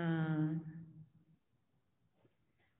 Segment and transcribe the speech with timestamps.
[0.00, 0.60] 嗯，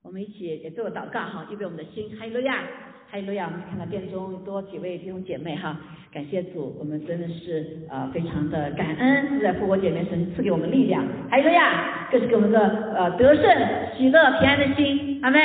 [0.04, 2.62] 我们一起也做个祷告哈，预备我们的心，哈利路亚，
[3.10, 3.46] 哈利路亚。
[3.46, 5.76] 我们看到殿中多几位弟兄姐妹哈，
[6.12, 12.60] 感谢主，我们真的是呃非常的感恩，是在复活姐妹神赐给我们力量，哈利路亚，更是给我们的
[12.94, 15.40] 呃得胜、喜乐、平安的心，阿妹。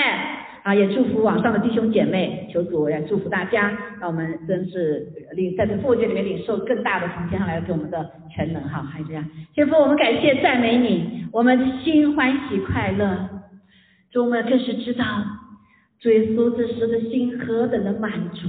[0.64, 9.26] 啊，也祝福网上的弟兄姐妹，求主也祝福大家，让我们真是领在这复活节里面领受更大的从天上来给我们的全能哈，还是这样。
[9.54, 13.30] 天父，我们感谢赞美你，我们心欢喜快乐。
[14.10, 15.04] 主，我们更是知道，
[16.00, 18.48] 主耶稣这时的心何等的满足。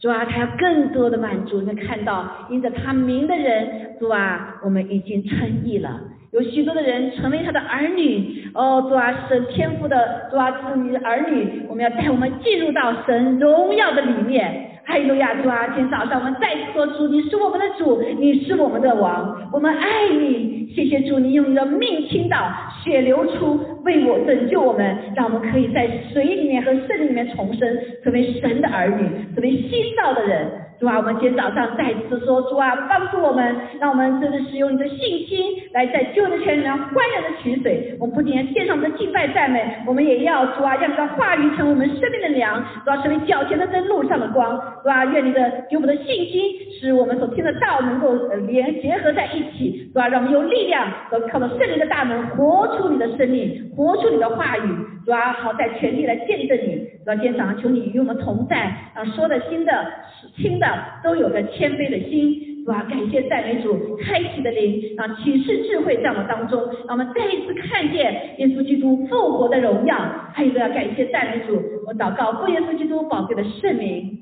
[0.00, 1.62] 主啊，他要更多的满足。
[1.62, 6.02] 能看到因着他名的人，主啊，我们已经称义了。
[6.34, 14.70] 有许多的人成为他的儿女，哦，主啊，神天赋的主啊，是你的儿女，我们要带我们进入到神荣耀的里面。
[14.84, 20.68] 哈利路亚，主啊，今天早上我们再次说主，你是我们的主，你是我们的王，我们爱你。
[20.74, 22.50] 谢谢主，你用你的命倾倒，
[22.82, 30.48] 血流出，为我拯救我们，让我们可以在水里面和圣里面重生，成为神的儿女，成为新造的人。
[30.80, 37.96] 主啊，我们今天早上再次说，主啊，帮助我们，让我们真的使用你的信心，来在救的泉里面欢然的取水。
[38.00, 44.60] 我们不仅要献上我们的敬拜赞美，我们也要主啊，让你的话语成为我们生命的粮，主啊，成为脚前的灯，路上的光。
[44.82, 46.42] 主啊，愿你的给我们的信心，
[46.80, 48.12] 使我们所听的道能够
[48.48, 54.62] 连结合在一起，主啊，让我们有力量，和靠着圣灵的大能，活出你的生命，活出你的话语。
[55.06, 56.93] 主啊，好在全力来见证你。
[57.04, 59.92] 主啊，今天早上求你与我们同在，让说的、新的、
[60.36, 60.66] 听的
[61.02, 62.64] 都有个谦卑的心。
[62.64, 66.58] 主啊，感谢赞美主开启的灵，让启示智慧在我们当中，
[66.88, 69.96] 让我们再一次看见耶稣基督复活的荣耀。
[70.32, 74.18] 还有个要感谢赞美主，我祷告奉耶稣基督宝贵的圣名，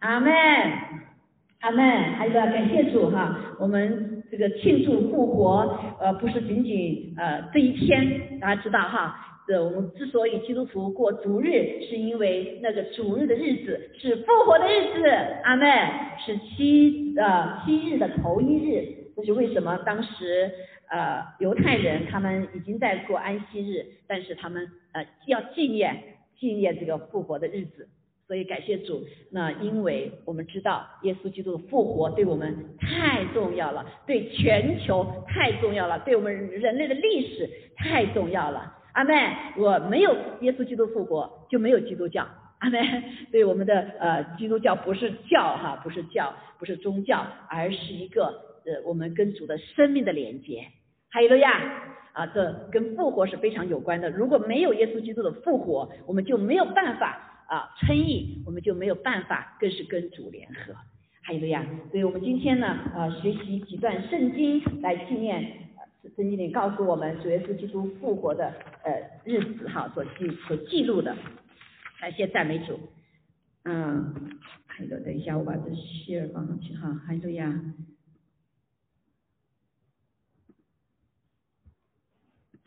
[0.00, 0.32] 阿门，
[1.60, 1.86] 阿门。
[2.16, 9.27] 还有个要感谢主哈，我们这个庆祝复活，呃，不是仅仅呃这一天，大家知道哈。
[9.48, 15.08] 是我们之所以基督徒过主日，是因为那个主日的日子是复活的日子，
[15.42, 15.66] 阿门，
[16.18, 18.84] 是七呃七日的头一日，
[19.16, 19.78] 这是为什么？
[19.86, 20.50] 当时
[20.90, 25.96] 呃犹太人他们已经在过安息日，但是他们呃要纪念
[26.38, 27.88] 纪念这个复活的日子，
[28.26, 29.02] 所以感谢主。
[29.30, 37.48] 那因为我们知道耶稣基督的复活对我们太重要了，对全球太重要了，对我们人类的历史
[37.78, 38.74] 太重要了。
[38.92, 39.14] 阿妹，
[39.56, 42.26] 我没有耶稣基督复活，就没有基督教。
[42.58, 42.80] 阿妹，
[43.30, 48.24] 对我们的呃基督教不是教哈，不是教，不是宗教，而是一个
[48.64, 50.64] 呃我们跟主的生命的连接。
[51.10, 51.52] 哈利路亚，
[52.12, 54.10] 啊，这跟复活是非常有关的。
[54.10, 60.74] 如果没有耶稣基督的复活，我们就没有办法啊称义，我们就没有办法更是跟主联合。
[61.22, 65.67] 哈利路亚，所以我们今天呢啊学习几段圣经来纪念。
[66.16, 68.52] 圣经里告诉我们主耶稣基督复活的
[68.84, 71.14] 呃日子哈，所记所记录的，
[72.00, 72.78] 感谢赞美主。
[73.64, 77.52] 嗯，还有等一下我把这希尔放上去哈，还有呀。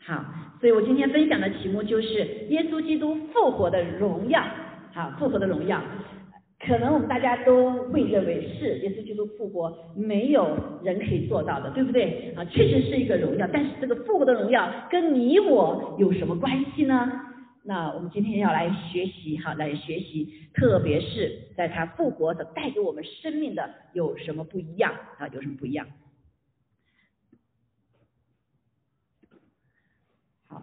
[0.04, 0.24] 好，
[0.60, 4.44] 所以我今天分享的题目就是耶稣基督复活的荣耀，
[4.92, 5.82] 好，复活的荣耀。
[6.64, 12.32] 可能我们大家都会认为是耶稣基督复活，没有人可以做到的，对不对？
[12.36, 17.10] 啊，确实是一个荣耀，但是这个复活的荣耀跟你我有什么关系呢？
[17.64, 25.26] 那我们今天要来学习，哈，来学习，特别是在他复活的带给我们生命的有什么不一样啊？
[25.28, 25.84] 有什么不一样？
[30.46, 30.62] 好，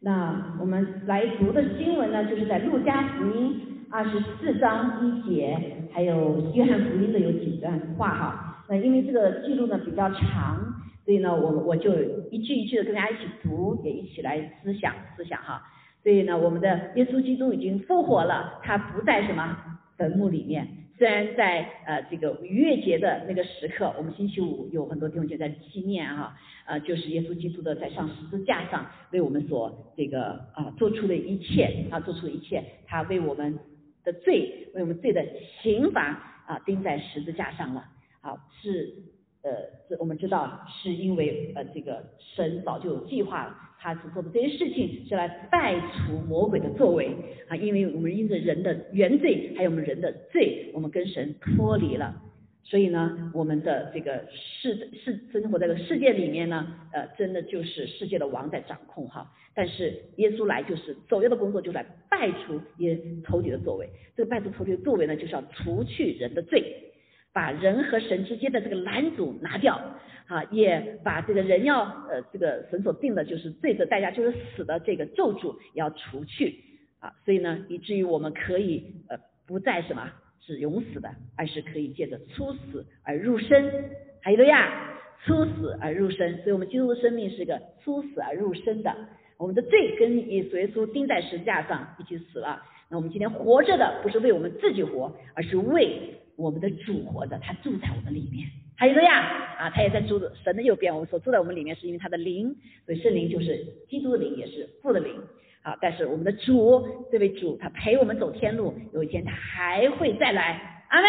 [0.00, 3.73] 那我们来读的经文呢，就是在路加福音。
[3.94, 5.56] 二十四章一节，
[5.92, 8.64] 还有约翰福音的有几段话哈。
[8.68, 10.58] 那因为这个记录呢比较长，
[11.04, 11.92] 所以呢我我就
[12.32, 15.62] 一句一句的跟大家一起读，也一起来思想思想哈。
[16.02, 19.56] 所以呢，我们的耶稣基督已经复活了，他不在什么
[19.96, 20.66] 坟墓里面。
[20.98, 26.34] 虽然在呃这个逾越节的那个时刻，我们星期五有很多弟兄姐妹在纪念哈，
[26.66, 33.56] 呃就是耶稣基督的在上十字架上为我们所这个啊做出的一切啊做出的一切，他为我们。
[34.04, 35.24] 的罪为我们罪的
[35.62, 36.02] 刑罚
[36.46, 37.84] 啊钉在十字架上了，
[38.20, 38.94] 啊是
[39.42, 39.50] 呃
[39.88, 47.14] 是我们知道是因为呃这个神早就有计划了，他所做的这些事情是来败除魔鬼的作为
[47.48, 52.20] 啊，因为我们因着人的原罪，还有我们人的罪，我们跟神脱离了。
[52.64, 59.30] 所以呢，我们的这个世世生活在这个世界里面呢，呃，真的就是世界的王在掌控哈。
[59.54, 63.88] 但是耶稣来就是首要的工作，就是来败除耶仇敌的作为。
[64.16, 66.80] 这个败除仇敌的作为呢，就是要除去人的罪。
[67.32, 69.74] 把人和神之间的这个拦阻拿掉，
[70.28, 76.54] 啊，也把这个人要呃这个神所定的就是罪的代价就是死的这个咒诅要除去
[77.00, 79.18] 啊，所以呢，以至于我们可以呃
[79.48, 80.08] 不再什么
[80.46, 83.72] 是永死的，而是可以借着初死而入生，
[84.20, 84.94] 还有了呀，
[85.24, 88.94] 初死而入生，所以我们基督的生命是一个初死而入生的。
[89.36, 92.62] 我们的罪跟耶稣耶稣钉在十字架上一起死了。
[92.88, 97.38] 那我们今天活着的不是为我们自己活，而是为我们的主活着。
[97.38, 99.20] 他住在我们里面，还有个呀
[99.58, 100.94] 啊，他也在住神的右边。
[100.94, 102.54] 我们所住在我们里面，是因为他的灵，
[102.84, 105.12] 所以圣灵就是基督的灵，也是父的灵
[105.64, 105.76] 啊。
[105.80, 110.84] 但是我们的主这位主，他陪我们走天路，有一天他还会再来。
[110.90, 111.08] 阿妹，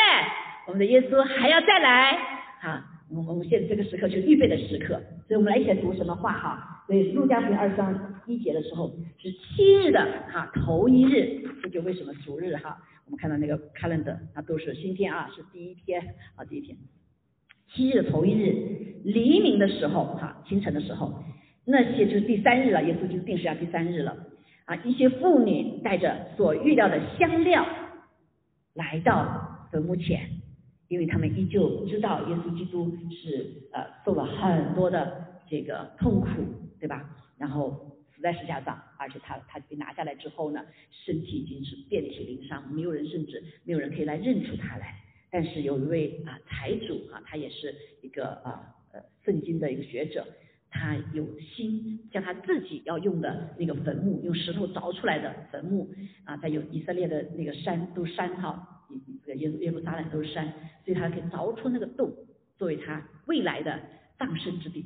[0.66, 2.18] 我们的耶稣还要再来
[2.62, 2.92] 啊。
[3.08, 6.84] 我们我们现在这个时刻就是预备的时刻，所以我们来一起来读什么话哈？
[6.88, 10.04] 所以路加福音二章一节的时候是七日的
[10.34, 12.76] 哈头一日，这就为什么主日哈？
[13.06, 16.02] 我们看到那个 calendar 它都是新天啊，是第一天
[16.36, 16.76] 啊第一天，
[17.72, 18.56] 七日的头一日
[19.04, 21.24] 黎明的时候哈清晨的时候，
[21.64, 24.15] 那些就是第三日了，耶稣就定时要第三日了
[24.66, 27.66] 啊，一些妇女带着所预料的香料
[28.74, 30.30] 来到坟墓前。
[30.88, 36.28] 因为他们依旧知道耶稣基督是呃受了很多的这个痛苦，
[36.80, 37.10] 对吧？
[37.40, 44.94] 然后死在石字架上，而且他他被拿下来之后呢，身体已经是遍体鳞伤，没有人甚至没有人可以来认出他来。
[45.32, 50.24] 但是有一位啊财主啊，他也是一个啊呃圣经的一个学者，
[50.76, 55.90] 他有心将他自己要用的那个坟墓，用石头凿出来的坟墓
[56.26, 58.84] 啊，在有以色列的那个山都山哈。
[59.26, 60.46] 这个耶路耶路撒冷都是山，
[60.84, 62.14] 所以他可以凿出那个洞，
[62.58, 63.80] 作为他未来的
[64.20, 64.86] 葬身之地。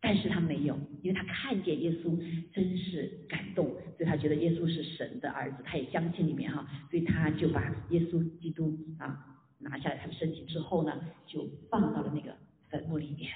[0.00, 2.16] 但是他没有，因为他看见耶稣
[2.54, 7.60] 真是感动，所以他觉得耶稣是神的儿子，他也相信里面哈，所以他就把
[7.90, 9.18] 耶稣基督啊
[9.58, 12.34] 拿下来他的身体之后呢，就放到了那个
[12.70, 13.28] 坟墓里面。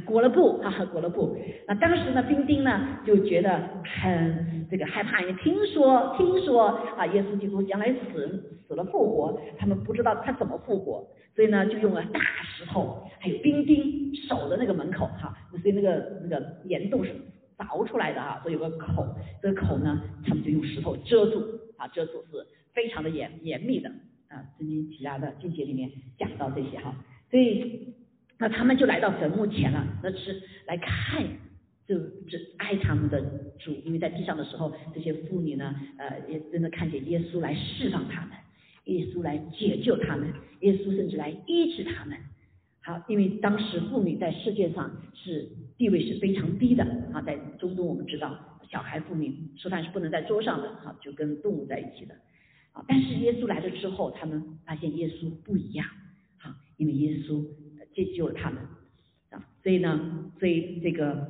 [0.00, 1.36] 裹了布啊，裹了布。
[1.66, 6.66] 那当时呢，兵丁呢就觉得很这个害怕，也听说听说
[6.96, 17.14] 啊，耶稣基督将来死死了复活，他们不知道他怎么复活，所以呢就用了大石头，还有兵丁守的那个门口哈，所以那个那个岩洞是
[17.56, 19.06] 凿出来的哈，所以有个口，
[19.40, 21.40] 这个口呢他们就用石头遮住
[21.76, 23.88] 啊，遮住是非常的严严密的
[24.28, 26.94] 啊，圣经其他的经节里面讲到这些哈，
[27.30, 27.94] 所以。
[28.38, 31.24] 那他们就来到坟墓前了，那是来看，
[31.86, 31.98] 就
[32.28, 33.18] 这爱他们的
[33.58, 38.32] 主，因为在地上的时候，这些妇女呢，呃，也真的看见耶稣来释放他们，
[38.84, 40.30] 耶稣来解救他们，
[40.60, 42.18] 耶稣甚至来医治他们。
[42.82, 45.48] 好，因为当时妇女在世界上是
[45.78, 46.84] 地位是非常低的
[47.14, 48.38] 啊，在中东我们知道，
[48.70, 52.14] 小孩妇女吃饭是不能在桌上的，哈，就跟动物在一起的
[52.72, 52.84] 啊。
[52.86, 55.86] 但是耶稣来了之后，他们发现耶稣不一样，
[56.36, 57.42] 好，因为耶稣。
[57.96, 58.58] 解救了他们
[59.30, 59.98] 啊，所以呢，
[60.38, 61.26] 所以这个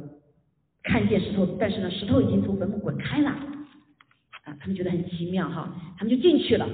[0.83, 6.69] 看见石头，但是呢，石头已经从坟墓滚开了啊，他们觉得很奇妙哈，他们就进去了，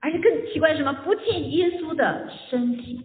[0.00, 0.92] 而且更奇怪是什么？
[1.04, 3.00] 不见耶稣的身体，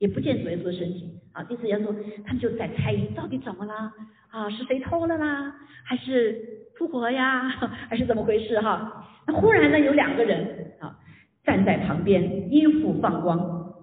[0.00, 1.44] 也不见主耶稣的身体啊。
[1.44, 3.92] 第四耶稣，他们就在猜疑，到底怎么了
[4.30, 4.50] 啊？
[4.50, 5.54] 是谁偷了啦？
[5.84, 7.48] 还是复活呀？
[7.88, 9.06] 还是怎么回事哈？
[9.28, 10.98] 那忽然呢，有两个人啊
[11.44, 13.74] 站在旁边，衣服放光，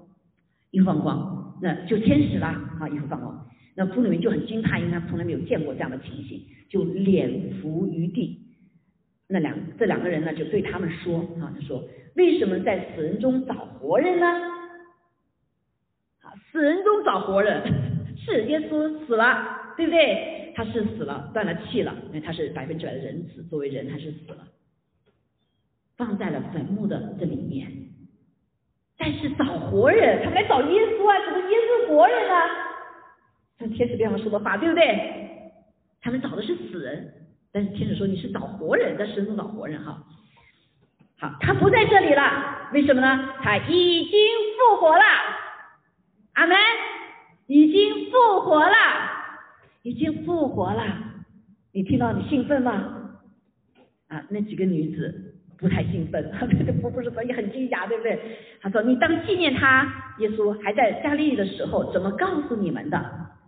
[0.72, 1.35] 衣服放光。
[1.62, 2.50] 那就天使啦，
[2.80, 8.42] 啊，衣服放光，那妇女们就很惊怕，因为他从来没有见过这样的情形，就脸伏于地。
[9.28, 11.84] 那两这两个人呢，就对他们说，啊，就说
[12.16, 14.26] 为什么在死人中找活人呢？
[16.22, 17.64] 啊，死人中找活人，
[18.18, 20.54] 是耶稣死了，对不对？
[20.56, 24.48] 他是死了，断了气了，因为他是百分之百的人子，作为人他是死了，
[25.98, 27.72] 放在了坟墓的这里面。
[28.98, 32.34] 但是找活人，他们来找耶稣啊，怎么耶稣活人呢？
[33.60, 35.52] 像天使这样说的话，对不对？
[36.02, 37.14] 他们找的是死人，
[37.52, 40.04] 但是天使说你是找活人，在神中找活人哈。
[41.18, 43.34] 好，他不在这里了，为什么呢？
[43.42, 44.12] 他已经
[44.58, 45.04] 复活了，
[46.34, 46.58] 阿门，
[47.48, 48.76] 已经复活了，
[49.84, 50.84] 已经复活了。
[51.72, 53.20] 你听到你兴奋吗？
[54.08, 55.35] 啊，那几个女子。
[55.66, 56.24] 不太兴奋，
[56.80, 58.20] 不 不是说也很惊讶，对不对？
[58.62, 63.00] 他说：“你当纪念他，耶稣还在加利利的时候，怎么告诉你们的？”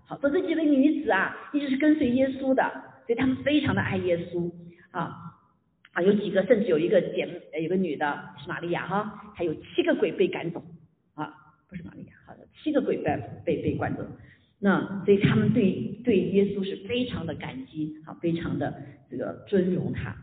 [0.07, 2.63] 好，说这几位女子啊，一直是跟随耶稣的，
[3.05, 4.51] 所以他们非常的爱耶稣
[4.89, 5.13] 啊
[5.93, 10.63] 啊，有几个甚至有一个姐妹，有个女的是玛利亚哈，还有七个鬼被赶走
[11.13, 11.31] 啊，
[11.69, 14.03] 不是玛利亚，好的，七个鬼被被被赶走，
[14.59, 15.71] 那所以他们对
[16.03, 18.73] 对耶稣是非常的感激啊，非常的
[19.11, 20.15] 这个尊荣他。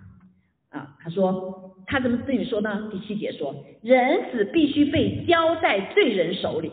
[0.75, 2.91] 啊，他说他怎么自己说呢？
[2.91, 6.73] 第七节说，人子必须被交在罪人手里。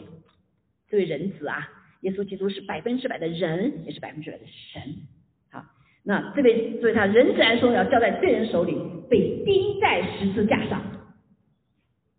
[0.90, 1.70] 这位人子啊，
[2.02, 4.82] 耶稣基督是百分之百的人，也是百分之百的神。
[5.52, 5.64] 好，
[6.04, 8.76] 那这位作为他人子来说，要交在罪人手里，
[9.08, 10.82] 被钉在十字架上，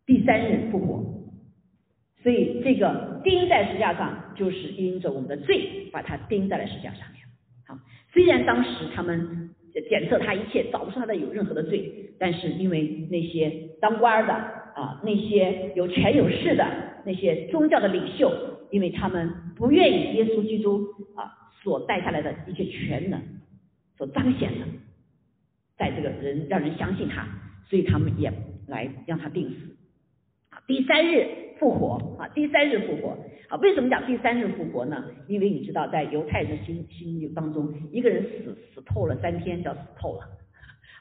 [0.06, 1.04] 第三日复活。
[2.22, 7.24] 所以这个钉在十字架上，就是因着我们的罪，把他钉在了十字架上面。
[7.66, 7.76] 好，
[8.12, 9.41] 虽然当时他们
[9.88, 13.50] 检测他一切，找不出他的有任何的罪，但是因为那些
[13.80, 16.66] 当官的啊，那些有权有势的
[17.04, 18.32] 那些宗教的领袖，
[18.70, 23.20] 因为他们不愿意耶稣基督啊所带下来的一切全能
[23.96, 24.66] 所彰显的，
[25.78, 27.26] 在这个人让人相信他，
[27.68, 28.32] 所以他们也
[28.68, 29.56] 来让他定死。
[30.66, 31.26] 第三日。
[31.62, 33.16] 复活啊，第三日复活
[33.52, 35.04] 啊，为什么讲第三日复活呢？
[35.28, 40.26] 因为你知道，在犹太人心心心当中，一个人死死透了三天叫死透了，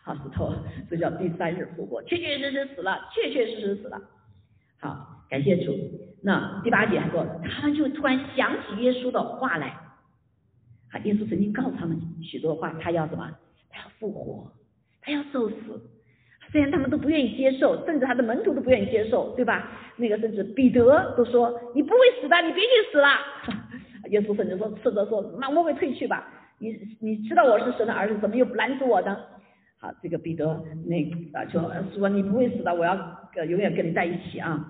[0.03, 4.01] 好死透了，所以叫第三日复活，确确实实死了，确确实实死了。
[4.81, 5.73] 好，感谢主。
[6.21, 9.67] 那第八节还说，他们就突然想起耶稣的话来，
[10.89, 13.31] 啊，耶稣曾经告诉他们许多话，他要什么？
[13.69, 14.51] 他要复活，
[14.99, 15.55] 他要受死。
[16.51, 19.71] 虽然他们都不愿意接受，甚至他的门徒都不愿意接受，对吧？
[19.95, 23.07] 那个甚至彼得都说：“你不会死的，你别去死了。”
[24.11, 26.27] 耶稣甚至说：“斥责说，那我会退去吧。
[26.59, 29.17] 你你知道我是神的儿子，怎么又拦住我呢？”
[29.79, 30.97] 好，这个彼得那
[31.33, 31.59] 啊就
[31.95, 32.95] 说：“你不会死的，我要
[33.47, 34.63] 永远跟你在一起啊。”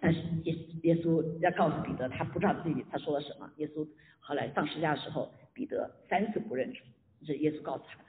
[0.00, 0.54] 但是耶
[0.84, 3.50] 耶稣要告诉彼得，他不知道自己他说了什么。
[3.56, 3.86] 耶稣
[4.20, 6.80] 后来上十字架的时候，彼得三次不认主，
[7.26, 8.07] 是耶稣告诉他。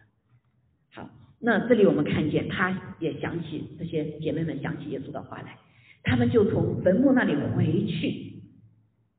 [1.41, 5.57] 那这里我们看见，他也想起这些姐妹们想起耶稣的话来，
[6.03, 8.33] 他们就从坟墓那里回去，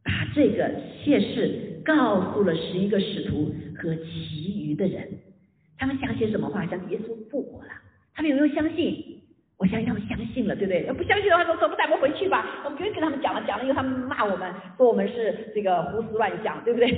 [0.04, 0.70] 把这个
[1.02, 5.08] 谢事告诉了十一个使徒和其余的人。
[5.78, 6.66] 他们想起什么话？
[6.66, 7.70] 想起耶稣复活了。
[8.14, 9.16] 他们有没有相信？
[9.56, 10.84] 我相信他们相信了，对不对？
[10.86, 12.62] 要不相信的话，说怎么带不回去吧？
[12.64, 16.90] 我们绝对跟他们讲了，讲了以后他们骂我们，说我们是这个胡思乱想，对不对？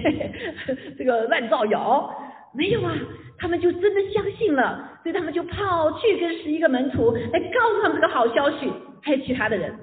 [0.99, 2.12] 这个乱造谣。
[2.54, 2.94] 没有啊，
[3.38, 8.71] 他们就真的相信了，所以他们就跑去跟十一个门徒来告诉他们这个好消息，
[9.02, 9.75] 还有其他的人。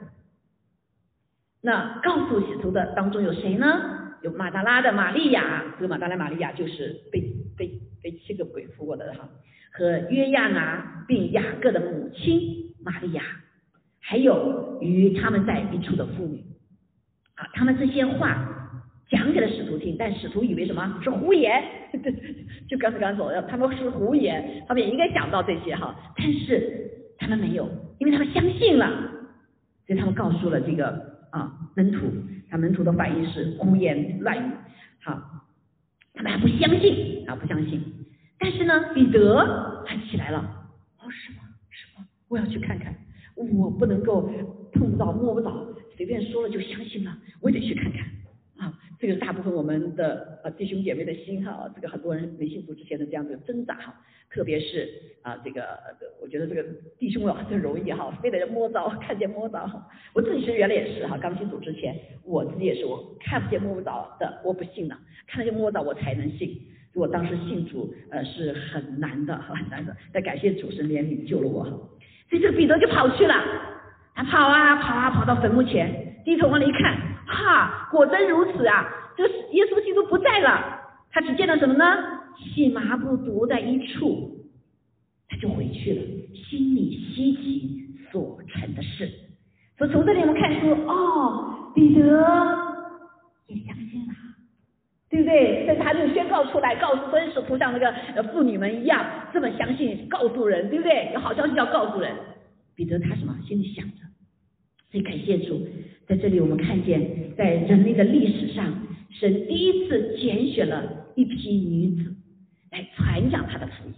[1.62, 4.16] 那告诉使徒的当中有谁呢？
[4.22, 7.22] 有马达拉的玛利亚，这个马达拉玛利亚就是被
[7.58, 9.28] 被被七个鬼附过的哈，
[9.72, 13.24] 和约亚拿并雅各的母亲玛利亚，
[14.00, 16.44] 还有与他们在一处的妇女
[17.36, 18.56] 啊，他们这些话。
[19.10, 21.64] 讲给了使徒听，但使徒以为什么是胡言？
[22.70, 28.88] 就刚才刚才说的，他们是胡言，他们也应该讲到这些哈，但是他们没有，因为他们相信了，
[29.88, 32.06] 所以他们告诉了这个啊门徒，
[32.52, 34.52] 他门徒的反应是胡言乱语，
[35.02, 35.20] 好，
[36.14, 37.82] 他们还不相信啊不相信，
[38.38, 40.38] 但是呢彼得他起来了，
[41.00, 41.40] 哦是吗
[41.72, 42.06] 是吗？
[42.28, 42.96] 我要去看看，
[43.36, 44.30] 我不能够
[44.72, 45.66] 碰不到摸不到，
[45.98, 48.06] 随便说了就相信了，我得去看看。
[49.00, 53.96] 这个是大部分我们的呃弟兄姐妹的心哈，这个很多人没信主之前的这样的挣扎哈，
[54.30, 54.90] 特别是
[55.22, 55.80] 啊这个
[56.22, 56.62] 我觉得这个
[56.98, 59.58] 弟兄啊很容易哈，非得摸着看见摸着，
[60.14, 66.60] 我自己其实原来也是哈，刚信主之前我自己也是我看不见摸不着的，我不信的，看见摸着我才能信，
[66.94, 73.34] 我当时信主呃是很难的很难的，但感谢主神怜悯救了我，所以这个彼得就跑去了，
[74.14, 77.09] 他跑啊跑啊跑到坟墓前，低头往里一看。
[77.30, 78.88] 哈，果真如此啊！
[79.16, 80.82] 这耶稣基督不在了，
[81.12, 81.86] 他只见到什么呢？
[82.38, 84.32] 细麻布独在一处，
[85.28, 86.02] 他就回去了，
[86.34, 89.10] 心里希奇所成的事。
[89.78, 92.02] 所以从这里我们看出，哦，彼得
[93.48, 94.14] 也相信了，
[95.10, 95.66] 对不对？
[95.66, 101.12] 所以他就宣告出来，告诉真实图像那个妇女们一样，这么相信，告诉人，对不对？
[101.14, 102.12] 有好消息要告诉人。
[102.76, 103.36] 彼得他什么？
[103.46, 104.06] 心里想着，
[104.92, 105.68] 所以感谢主。
[106.08, 112.16] 在这里，我们看见，在人类的历史上，神第一次拣选了一批女子
[112.72, 113.94] 来传讲他的福音。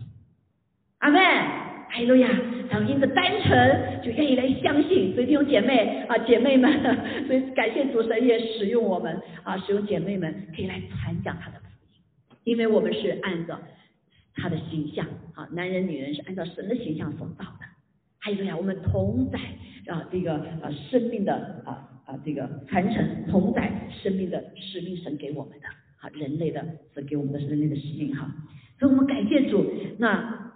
[0.99, 2.27] 阿门，哈利路亚！
[2.69, 5.13] 然后因着单纯，就愿意来相信。
[5.13, 6.69] 所以弟兄姐妹啊，姐妹们，
[7.27, 13.57] 所以感谢主神也使用我们啊，使用姐妹们可以来传讲他的福音，因为我们是按照
[14.35, 17.65] 他的形象啊，男人女人是按照神的形象所造的。
[18.19, 19.39] 哈利路亚，我们同在
[19.91, 21.87] 啊，这个啊生命的啊。
[22.03, 25.67] 啊，这个传承同在生命的使命，神给我们的，
[25.97, 26.59] 好人类的
[26.95, 28.29] 神给我们的人类的使命哈，
[28.79, 29.63] 所以我们感谢主。
[29.99, 30.51] 那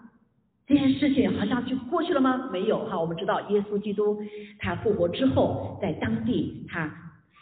[0.66, 2.50] 这件事情好像就过去了吗？
[2.52, 4.20] 没有哈，我们知道耶稣基督
[4.58, 6.92] 他复活之后，在当地他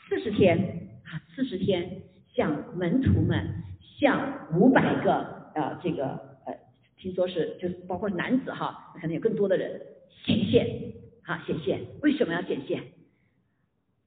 [0.10, 0.60] 四十天
[1.06, 2.02] 啊，四十天
[2.36, 3.64] 向门徒们，
[4.00, 5.14] 向五百个
[5.56, 6.08] 啊这个
[6.46, 6.54] 呃，
[6.98, 9.82] 听说是就是包括男子哈，可能有更多的人
[10.26, 10.68] 显现，
[11.26, 12.84] 好显现，为什么要显现？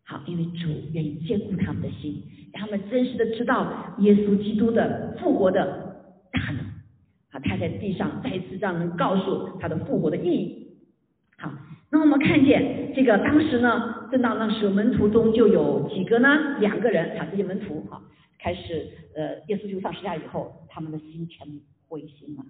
[0.04, 6.64] 好，因为主愿意坚固他们的心，让他们真实的知道耶稣基督的复活的大能。
[7.28, 10.76] 好，他在地上再次让人告诉他的复活的意义。
[11.38, 11.52] 好，
[11.90, 16.58] 那我们看见这个当时呢，正当那时门徒中就有几个呢？
[16.60, 18.00] 两个人，啊，这些门徒，哈，
[18.38, 21.46] 开始呃，耶稣就上十架以后，他们的心全
[21.88, 22.44] 灰心了，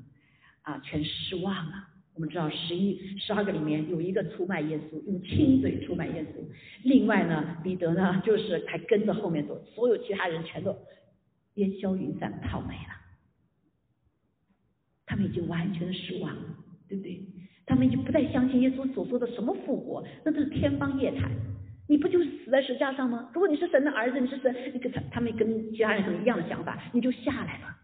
[0.62, 1.72] 啊，全失望了。
[2.16, 6.42] 我们知道十一、十二个里面有一个出卖耶稣，用亲嘴出卖耶稣。
[6.82, 10.74] 另外呢，彼得呢，就是还跟着后面走，所有其他人全都
[11.54, 12.96] 烟消云散，跑没了。
[15.04, 16.42] 他们已经完全的失望了，
[16.88, 17.22] 对不对？
[17.66, 21.30] 他们已经不再相信耶稣所说的什么复活，那都是天方夜谭。
[21.88, 23.30] 你不就是死在石架上吗？
[23.34, 27.76] 如果你是神的儿子，你是神，你跟他他们跟其他人有一样的想法，你就下来了。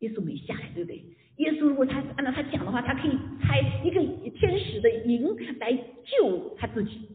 [0.00, 1.02] 耶稣没下来，对不对？
[1.38, 5.26] 耶稣如果他按照他讲的话，他可以派一个天使的营
[5.58, 5.72] 来
[6.04, 7.08] 救他自己，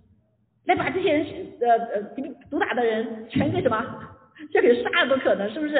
[0.65, 1.25] 来把这些人
[1.61, 2.01] 呃呃
[2.49, 3.85] 毒打的人全给什么，
[4.51, 5.75] 就给杀了都可能，是不是？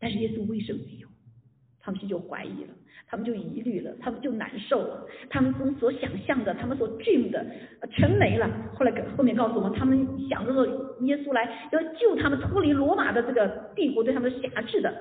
[0.00, 1.08] 但是耶稣为什么没有？
[1.84, 2.70] 他们就怀疑了，
[3.08, 7.44] 他们就疑虑了，他们就难受了，他们中所想象的，他们所 dream 的
[7.90, 8.48] 全没了。
[8.74, 10.64] 后来后面告诉我们，他们想着说
[11.00, 14.94] 耶稣来要救他们脱离罗马的这个帝国对他们辖制的。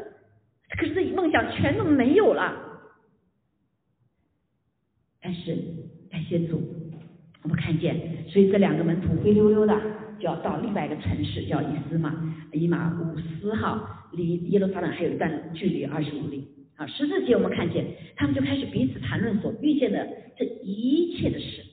[0.78, 2.54] 可是这梦想全都没有了，
[5.22, 5.56] 但是
[6.10, 6.62] 感谢主，
[7.44, 7.96] 我们看见，
[8.30, 9.80] 所以这两个门徒灰溜溜的
[10.18, 12.16] 就要到另外一个城市叫伊斯玛，
[12.54, 16.48] 伊马乌斯号，离耶路撒冷还有一段距离二十五里。
[16.78, 17.86] 啊，十四节我们看见，
[18.16, 21.64] 他们就开始彼此谈论所遇见的这一切的事。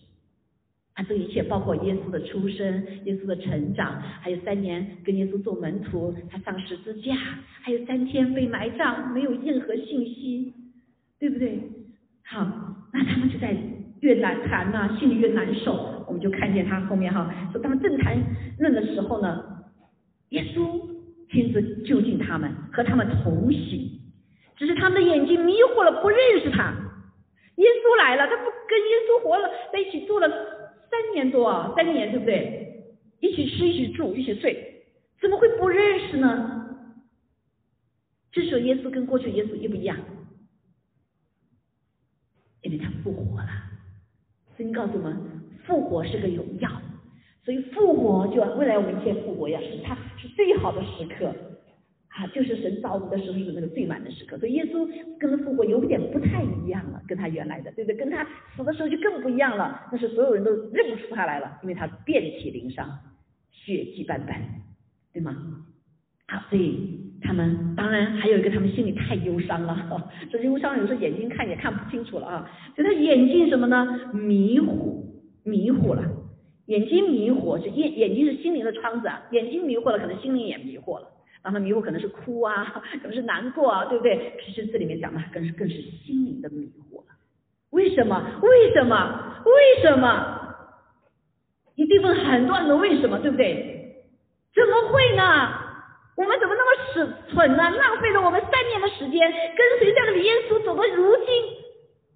[0.98, 7.14] 啊，这一切包括耶稣的出生、耶稣的成长，还有三年跟耶稣做门徒，他上十字架，
[7.62, 10.52] 还有三天被埋葬，没有任何信息，
[11.20, 11.62] 对不对？
[12.24, 12.44] 好，
[12.92, 13.56] 那他们就在
[14.00, 16.04] 越难谈呐，心里越难受。
[16.08, 18.16] 我们就看见他后面哈，说他们正谈
[18.58, 19.40] 论的时候呢，
[20.30, 20.80] 耶稣
[21.30, 23.88] 亲自就近他们，和他们同行，
[24.56, 26.74] 只是他们的眼睛迷惑了，不认识他。
[27.54, 30.57] 耶稣来了，他不跟耶稣活了在一起住了。
[30.90, 32.84] 三年多啊，三年对不对？
[33.20, 34.84] 一起吃，一起住，一起睡，
[35.20, 36.76] 怎么会不认识呢？
[38.30, 39.96] 这时候耶稣跟过去耶稣一不一样？
[42.62, 43.48] 因为他复活了。
[44.56, 45.16] 圣经告诉我们，
[45.64, 46.70] 复活是个荣耀，
[47.44, 51.34] 所以复活就未来我们一切复活呀，是他是最好的时刻。
[52.18, 54.88] 啊，就是神造物的时候是那个最满的时刻，所以耶稣
[55.20, 57.96] 跟复活有点不太一样了，跟他原来的，对不对？
[57.96, 58.26] 跟他
[58.56, 62.90] 死的时候就更不一样了，那是所有人都认不出他来了，因为他遍体鳞伤，
[63.52, 64.34] 血迹斑斑，
[65.12, 65.32] 对吗？
[66.26, 74.10] 好，所以他们当然还有一个，他们心里太忧伤了，这忧伤有时候眼睛看也看不清楚了啊，所以他眼睛什么呢？
[74.12, 75.04] 迷糊，
[75.44, 76.02] 迷糊了，
[76.66, 81.12] 眼睛迷惑是眼眼睛是心灵的窗子啊，眼睛迷惑了，可能心灵也迷惑了。
[81.42, 84.34] 让他迷惑可能是哭啊，可能是难过啊，对不对？
[84.44, 85.74] 其实这里面讲的更是更是
[86.04, 87.06] 心灵的迷惑了。
[87.70, 88.22] 为什么？
[88.42, 89.42] 为什么？
[89.44, 90.34] 为什么？
[91.76, 93.94] 一定问很多很多为什么，对不对？
[94.54, 95.66] 怎么会呢？
[96.16, 97.70] 我们怎么那么蠢蠢呢？
[97.70, 101.26] 浪费了我们三年的时间，跟随这样的耶稣走到如今，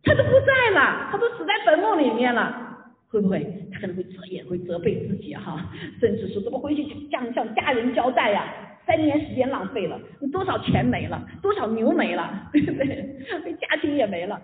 [0.02, 3.38] 他都不在了，他都死在坟墓里面了，会不会？
[3.72, 5.64] 他可能会责也会责备自己哈，
[6.00, 8.52] 甚至说怎么回去向向家人交代呀？
[8.92, 13.56] 三年时间浪费了，你多少钱没了，多少牛没了， 对不对？
[13.58, 14.38] 家庭也没了，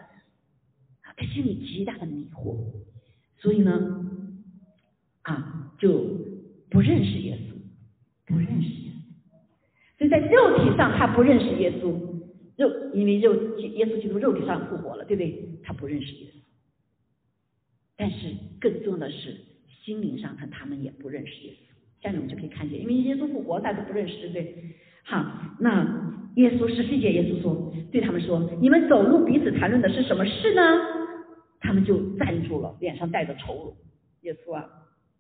[1.02, 2.56] 他心里极大的迷惑，
[3.36, 4.06] 所以呢，
[5.20, 5.98] 啊，就
[6.70, 7.52] 不认识耶稣，
[8.24, 11.90] 不认识耶稣，所以在肉体上他不认识耶稣，
[12.56, 15.60] 肉因为肉耶稣基督肉体上复活了，对不对？
[15.62, 16.38] 他不认识耶稣，
[17.98, 19.36] 但是更重要的是
[19.84, 21.67] 心灵上他他们也不认识耶稣。
[22.02, 24.54] 下面我们就可以看见，因为耶稣复活，大家都不认识，对不对？
[25.04, 25.24] 好，
[25.58, 25.84] 那
[26.36, 30.62] 耶稣是世界，耶稣说，对他们说，你们走路彼此谈论的是什么事呢？
[31.60, 33.76] 他们就站住了，脸上带着愁容。
[34.22, 34.64] 耶稣啊，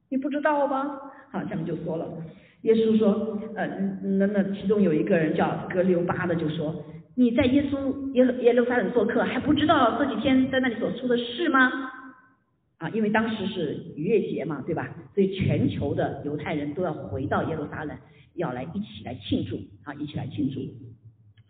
[0.08, 1.00] 你不知道吧？
[1.32, 2.06] 好，下面就说了，
[2.62, 3.66] 耶稣说，呃，
[4.18, 6.84] 那那其中有一个人叫格留巴的，就说，
[7.16, 11.70] 你在耶稣耶耶路撒冷做客，还不知道这几天在那里所出的事吗？
[12.78, 14.94] 啊，因为当时是逾越节嘛，对吧？
[15.14, 17.96] 所以全球的犹太人都要回到耶路撒冷，
[18.34, 20.60] 要来一起来庆祝啊，一起来庆祝。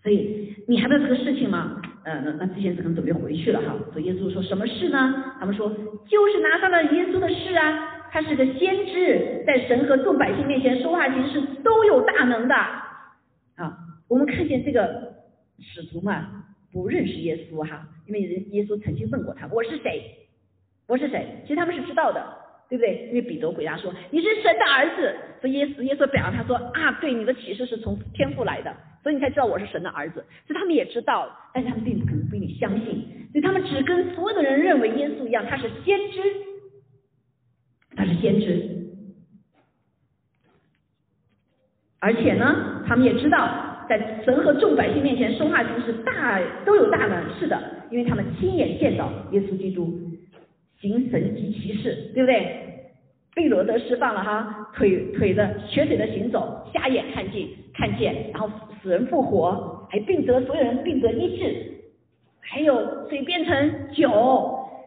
[0.03, 1.83] 所以你还没有这个事情吗？
[2.05, 3.77] 呃，那那这些人可能准备回去了哈。
[3.93, 5.35] 所以耶稣说什么事呢？
[5.38, 13.77] 他们说就是拿上了耶稣的事啊，他是个先知，在神和众百姓面前说话，其实是都有大能的啊。
[14.09, 15.12] 我们看见这个
[15.61, 20.03] 使徒嘛，不认识耶稣哈，因为耶稣曾经问过他，我是谁？
[20.88, 21.27] 我是谁？
[21.42, 22.24] 其实他们是知道的，
[22.66, 23.09] 对不对？
[23.09, 30.24] 因为彼得回答说你是神的儿子，所以耶稣耶稣表扬他说啊，对，你的启示是从天父来的，所以你才知道我是神的儿子。
[30.46, 36.22] 所以他们也知道，但是他们并不可能不一定相信，所以他们只跟所有的人认为耶稣一样，他是先知，
[37.94, 38.66] 他是先知，
[42.01, 43.66] 而且呢，他们也知道。
[43.88, 47.59] 在神和众百姓面前说话，就是大都有大能，是的，
[47.90, 49.98] 因为他们亲眼见到耶稣基督
[50.81, 52.64] 行神迹奇事，对不对？
[53.35, 58.51] 贝罗德释放了哈，腿腿的瘸腿的行走，瞎眼看见看见，然后
[58.83, 61.73] 死人复活，还病得所有人病得医治，
[62.41, 64.11] 还有水变成酒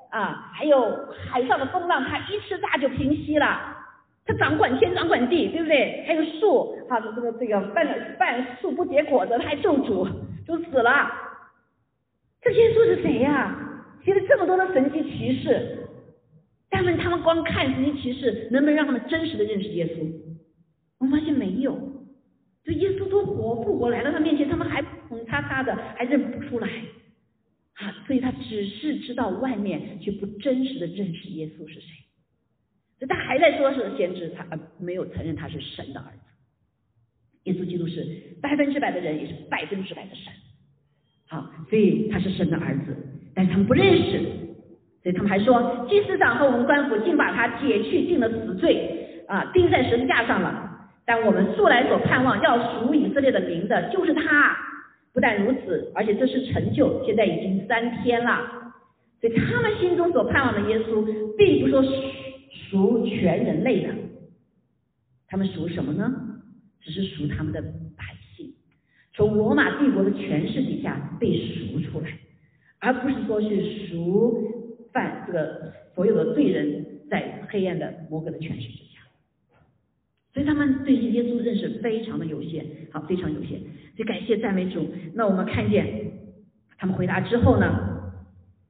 [0.10, 3.78] 啊，还有海上的风浪，他一吃大就平息了。
[4.26, 6.04] 他掌管天，掌管地，对不对？
[6.06, 10.08] 还有树，啊，这个这个半半树不结果子，他还咒诅，
[10.46, 11.10] 就死了。
[12.42, 13.56] 这些树是谁呀？
[14.04, 15.81] 写了这么多的神迹奇事，
[16.72, 20.12] 但是他们光看神迹奇事，能不能让他们真实的认识耶稣？
[20.98, 21.92] 我发现没有。
[22.64, 26.70] 就耶稣都活复活来到他面前，他们还捧叉叉的，还认不出来。
[27.74, 31.88] 啊，所以他只是知道外面，却不真实的认识耶稣是谁。
[33.00, 34.46] 所以他还在说是先知，他
[34.80, 36.20] 没有承认他是神的儿子。
[37.46, 40.32] 耶稣基督是百分之百的人，也是百分之百的神。
[41.28, 42.96] 好，所以他是神的儿子，
[43.34, 44.22] 但是他们不认识，
[45.04, 50.70] 所以他们还说祭司长和我们官府竟把他解去，定了死罪啊，钉在十字架上了。
[51.06, 54.56] 但我们素来所盼望要赎以色列的名的，就是他。
[55.14, 58.74] 不但如此，而且这是成就，现在已经三天了。
[59.20, 61.06] 所以他们心中所盼望的耶稣，
[61.38, 61.84] 并不说。
[62.70, 63.94] 赎全人类的，
[65.28, 66.10] 他们赎什么呢？
[66.80, 68.54] 只是赎他们的百姓，
[69.14, 72.08] 从罗马帝国的权势底下被赎出来，
[72.80, 74.51] 而不是说是赎
[74.94, 79.00] 犯这个所有的罪人在黑暗的魔鬼的权势之下。
[80.34, 83.60] 所以他们对耶稣认识非常的有限，好，非常有限。
[83.60, 84.88] 所以感谢赞美主。
[85.14, 85.86] 那我们看见
[86.78, 87.68] 他们回答之后呢，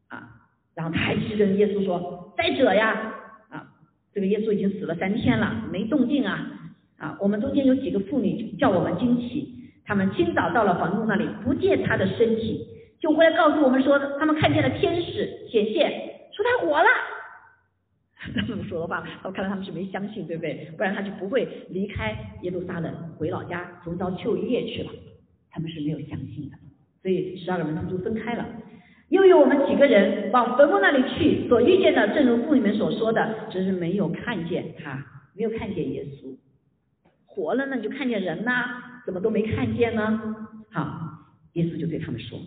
[0.08, 0.42] 啊，
[0.74, 3.14] 然后他还去跟耶稣说：“再者呀。”
[3.50, 3.68] 啊
[4.14, 6.74] 这个耶稣已经死了三天了，没动静啊！
[6.98, 9.54] 啊，我们中间有几个妇女叫我们惊奇，
[9.86, 12.68] 他们清早到了房东那里，不见他的身体，
[13.00, 16.89] 就回来告诉我们说，他们看见了天使显现，说他活了。
[18.48, 20.72] 这么说的话，我看到他们是没相信，对不对？
[20.78, 24.91] 不然他就不会离开耶路撒冷回老家逢朝秋月去了。
[25.50, 26.58] 他们是没有相信的，
[27.02, 28.46] 所以十二个门徒就分开了。
[29.10, 35.04] 又有我们几个人往坟墓那里去，所遇见的，正如父里面所说的，只是没有看见他，
[35.36, 36.38] 没有看见耶稣
[37.26, 40.36] 活了呢，就看见人呐，怎么都没看见呢？
[40.72, 42.39] 好，耶稣就对他们说：“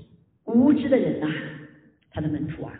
[0.47, 1.29] 无知的人呐，
[2.11, 2.73] 他的门徒啊，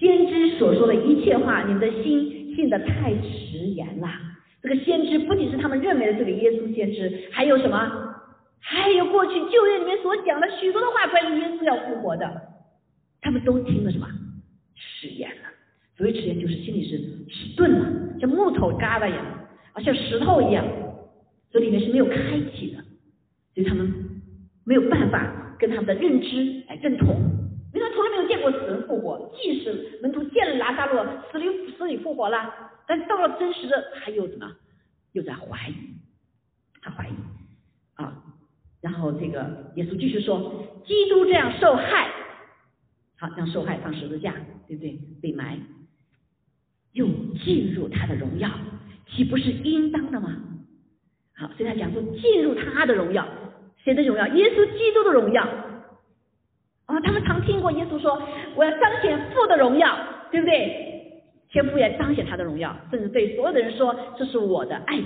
[0.00, 4.08] 先知所说的一切话，你们的心信的太迟延了。
[4.62, 8.16] 这个先知不仅是他们认为的这个耶稣先知，还有什么？
[8.60, 12.26] 还有过去旧约里面所讲的许多的话，关于耶稣要复活的。”
[13.20, 14.08] 他们都听了什么？
[14.74, 15.48] 迟延了。
[15.98, 16.96] 所谓迟延，就是心里是
[17.28, 17.86] 迟钝了，
[18.18, 19.22] 像木头疙瘩一样，
[19.74, 20.64] 啊，像石头一样，
[21.52, 22.78] 所以里面是没有开启的，
[23.54, 23.92] 所以他们
[24.64, 27.14] 没有办法跟他们的认知来认同，
[27.72, 30.98] 门徒从来没有见过死人复活，即使门徒见了拉萨路
[31.30, 32.52] 死里死里复活了，
[32.86, 34.50] 但到了真实的，他又怎么？
[35.12, 35.74] 又在怀疑，
[36.82, 37.12] 他怀疑
[37.94, 38.22] 啊。
[38.80, 42.10] 然后这个耶稣继续说，基督这样受害。
[43.18, 44.34] 好，让受害上十字架，
[44.66, 44.98] 对不对？
[45.20, 45.58] 被埋，
[46.92, 47.06] 又
[47.44, 48.50] 进入他的荣耀，
[49.06, 50.36] 岂不是应当的吗？
[51.36, 53.28] 好，所以他讲说进入他的荣耀，
[53.84, 54.26] 谁的荣耀？
[54.28, 55.46] 耶稣基督的荣耀。
[56.90, 58.20] 啊，他们常听过耶稣说，
[58.56, 59.96] 我要彰显父的荣耀，
[60.30, 60.86] 对不对？
[61.48, 65.00] 天父也彰显他的荣耀，甚至对所有的人说，这是我的爱，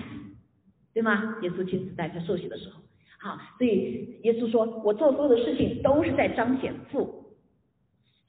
[0.92, 1.36] 对吗？
[1.42, 2.80] 耶稣亲自在他受洗的时候，
[3.18, 7.20] 好，所以耶稣说我做所有的事情都是在彰显父。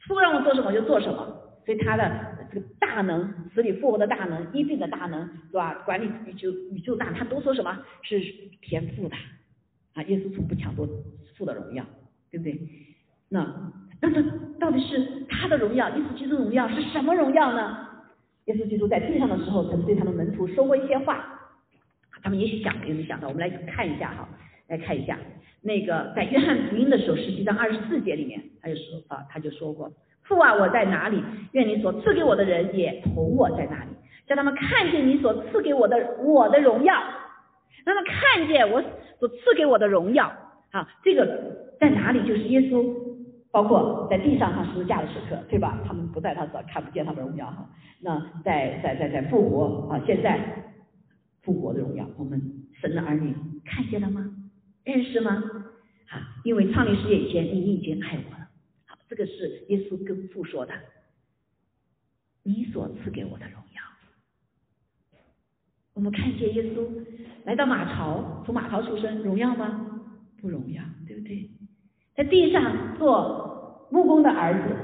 [0.07, 1.25] 父让我做什么就做什么，
[1.65, 5.73] 所以他的这个大能，死里复活的大能，医病的大能，是吧？
[5.85, 8.19] 管理宇宙宇宙大，他都说什么是
[8.61, 9.15] 天赋的
[9.93, 10.03] 啊？
[10.03, 10.87] 耶稣从不抢夺
[11.35, 11.83] 父的荣耀，
[12.31, 12.57] 对不对？
[13.29, 14.21] 那那这
[14.59, 15.89] 到底是他的荣耀？
[15.89, 17.87] 耶稣基督荣耀是什么荣耀呢？
[18.45, 21.25] 耶稣基督在地上的时候，曾对他们门徒说过一些话，
[22.21, 23.27] 他们也许想也没想到。
[23.27, 24.29] 我们来看一下哈，
[24.67, 25.17] 来看一下。
[25.61, 31.23] 那个在约翰福音的时候，十七章二十四节里面，他就说啊，他就说过，父啊，我在哪里？
[31.53, 33.89] 愿你所赐给我的人也同我在哪里，
[34.27, 36.93] 叫他们看见你所赐给我的我的荣耀，
[37.83, 38.79] 让他们看见我
[39.19, 40.31] 所赐给我的荣耀。
[40.69, 41.25] 啊，这个
[41.79, 42.19] 在哪里？
[42.27, 42.93] 就是耶稣
[43.55, 45.79] 包括在地上他十字架的时刻，对吧？
[45.87, 47.69] 他们不在他这看不见他的荣耀哈。
[48.01, 50.73] 那在在在在复活啊，现在
[51.41, 54.29] 复活的荣耀，我们神的儿女看见了吗？
[54.83, 55.41] 认识吗？
[56.09, 58.49] 啊，因为创立世界以前，你已经爱我了。
[58.87, 60.73] 好，这个是耶稣跟父说的，
[62.43, 65.19] 你所赐给我的荣耀。
[65.93, 66.85] 我们看见耶稣
[67.45, 70.01] 来到马槽，从马槽出生，荣耀吗？
[70.41, 71.49] 不荣耀，对不对？
[72.15, 74.75] 在地上做木工的儿子，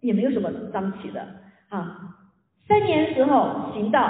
[0.00, 1.26] 也没有什么脏起的
[1.68, 2.16] 啊。
[2.66, 4.00] 三年时候行道，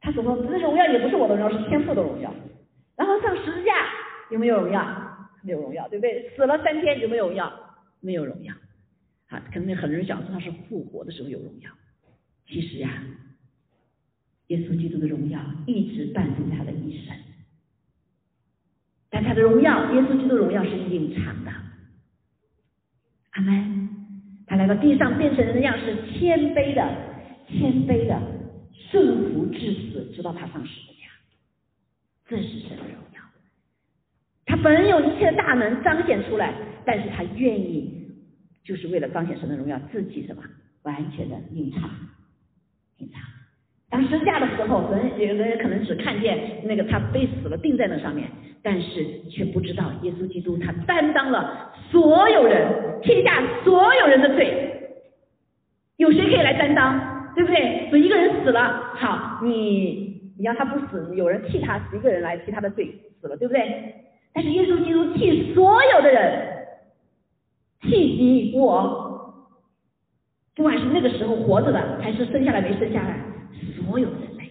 [0.00, 2.32] 他所说这荣耀也不是我的荣耀，是天赋的荣耀。
[2.96, 3.72] 然后上十字架
[4.30, 4.86] 有没有荣耀？
[5.42, 6.30] 没有荣耀，对不对？
[6.36, 7.52] 死了三天有没有荣耀？
[8.00, 8.54] 没有荣耀。
[9.28, 11.70] 啊，可能很多人想说他是复活的时候有荣耀，
[12.46, 13.02] 其实呀。
[14.46, 17.14] 耶稣基督的荣耀一直伴随他的一生，
[19.10, 21.50] 但他的荣耀，耶稣基督的荣耀是隐藏的。
[23.30, 23.88] 阿门。
[24.46, 26.82] 他来到地上变成人的样式，谦卑的、
[27.46, 28.18] 谦卑的
[28.90, 31.04] 顺服至死，直到他上十字架。
[32.26, 33.20] 这是神的荣耀。
[34.46, 36.54] 他本有一切的大能彰显出来，
[36.86, 38.10] 但是他愿意，
[38.64, 40.42] 就是为了彰显神的荣耀，自己什么
[40.84, 41.90] 完全的隐藏，
[42.96, 43.20] 隐藏。
[43.90, 48.28] 当时架的时候，人有的人可能只看见那个他被死了钉在那上面，
[48.62, 54.64] 但是却不知道耶稣基督他担当了所有人天下所有人的罪。
[55.96, 57.32] 有谁可以来担当？
[57.34, 57.88] 对不对？
[57.88, 63.94] 所以一个人死了，好，你你让他不死，有人替他，一个人来替他的罪死了，对不对？
[64.34, 66.66] 但是耶稣基督替所有的人，
[67.80, 69.44] 替你我，
[70.54, 73.18] 不管是那个时候活着的，还是生下来没生下来。
[73.88, 74.50] 所有人类，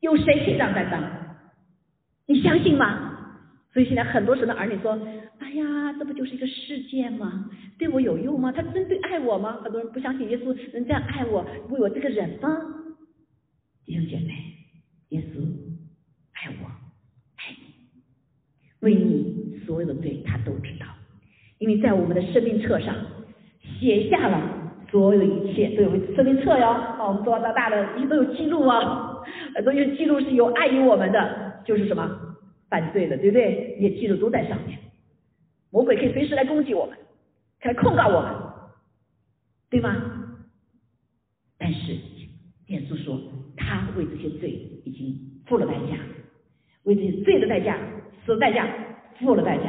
[0.00, 1.02] 有谁可以这样担当？
[2.26, 3.14] 你相信吗？
[3.72, 4.92] 所以现在很多神的儿女说
[5.40, 7.48] ：“哎呀，这不就是一个事件吗？
[7.78, 8.52] 对我有用吗？
[8.52, 12.48] 他真对爱我吗？”很多人不相信耶稣能这样爱我，为我这个人吗？
[13.86, 14.34] 弟兄姐妹，
[15.08, 15.40] 耶稣
[16.32, 16.66] 爱我，
[17.36, 17.64] 爱你，
[18.80, 20.86] 为你所有的罪他都知道，
[21.58, 22.94] 因为在我们的生命册上
[23.80, 24.65] 写下了。
[24.90, 29.22] 所有的一切都有生命册哟，啊，我们从小到大的一切都有记录啊，
[29.54, 32.08] 很多有记录是有爱于我们的，就是什么
[32.68, 33.76] 犯罪的，对不对？
[33.80, 34.78] 也记录都在上面，
[35.70, 36.96] 魔鬼可以随时来攻击我们，
[37.62, 38.32] 来控告我们，
[39.70, 39.96] 对吗？
[41.58, 41.92] 但是
[42.68, 43.20] 耶稣说，
[43.56, 44.50] 他为这些罪
[44.84, 45.98] 已经付了代价，
[46.84, 47.76] 为这些罪的代价，
[48.24, 48.68] 死的代价，
[49.20, 49.64] 付了代价，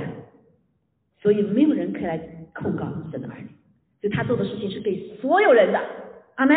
[1.21, 2.17] 所以没有人可以来
[2.53, 3.47] 控告神的儿女。
[3.99, 5.79] 就他做的事情是给所有人的，
[6.35, 6.55] 阿门，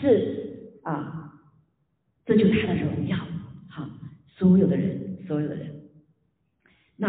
[0.00, 1.32] 是啊，
[2.26, 3.16] 这就是他的荣耀，
[3.68, 3.88] 好，
[4.26, 5.70] 所有的人，所有的人，
[6.96, 7.08] 那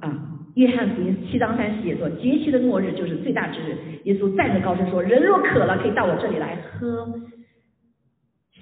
[0.00, 7.08] 啊，约翰福音七章三十节说，节期的末日就是最大之日，耶稣再次高声说，人若渴了，可以到我这里来喝，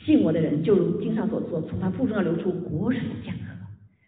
[0.04, 3.66] 信我的人，就如经上所说，从他腹中要流出活水的江河，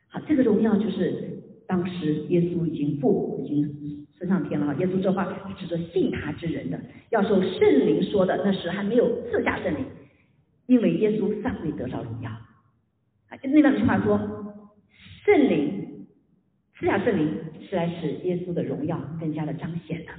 [0.09, 4.07] 好，这个荣耀就是当时耶稣已经复活已经。
[4.19, 4.75] 升上天了哈！
[4.81, 9.85] 耶稣这话是指着信他之人的，要受圣灵说的，那时还没有赐下圣灵，
[10.67, 12.29] 因为耶稣尚未得着荣耀。
[12.29, 14.19] 啊，那两句话说，
[15.25, 16.07] 圣灵
[16.77, 17.29] 赐下圣灵
[17.71, 20.11] 是来使耶稣的荣耀更加的彰显的。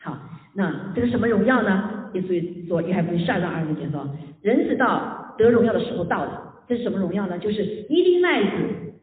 [0.00, 0.18] 好，
[0.54, 2.10] 那这个什么荣耀呢？
[2.14, 4.08] 耶稣说，约翰福音十二章二十节说，
[4.40, 6.64] 人知道得荣耀的时候到了。
[6.66, 7.38] 这是什么荣耀呢？
[7.38, 8.94] 就是一粒麦子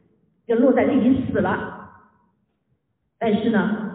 [0.47, 1.91] 要落在地里死了，
[3.19, 3.85] 但是呢。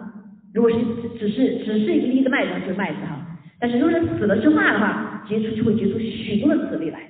[0.55, 0.77] 如果是
[1.19, 3.27] 只是只是一粒的麦子就是麦子哈，
[3.59, 7.09] 但是如果是死了之化的话，结出就会结出许多的籽粒来，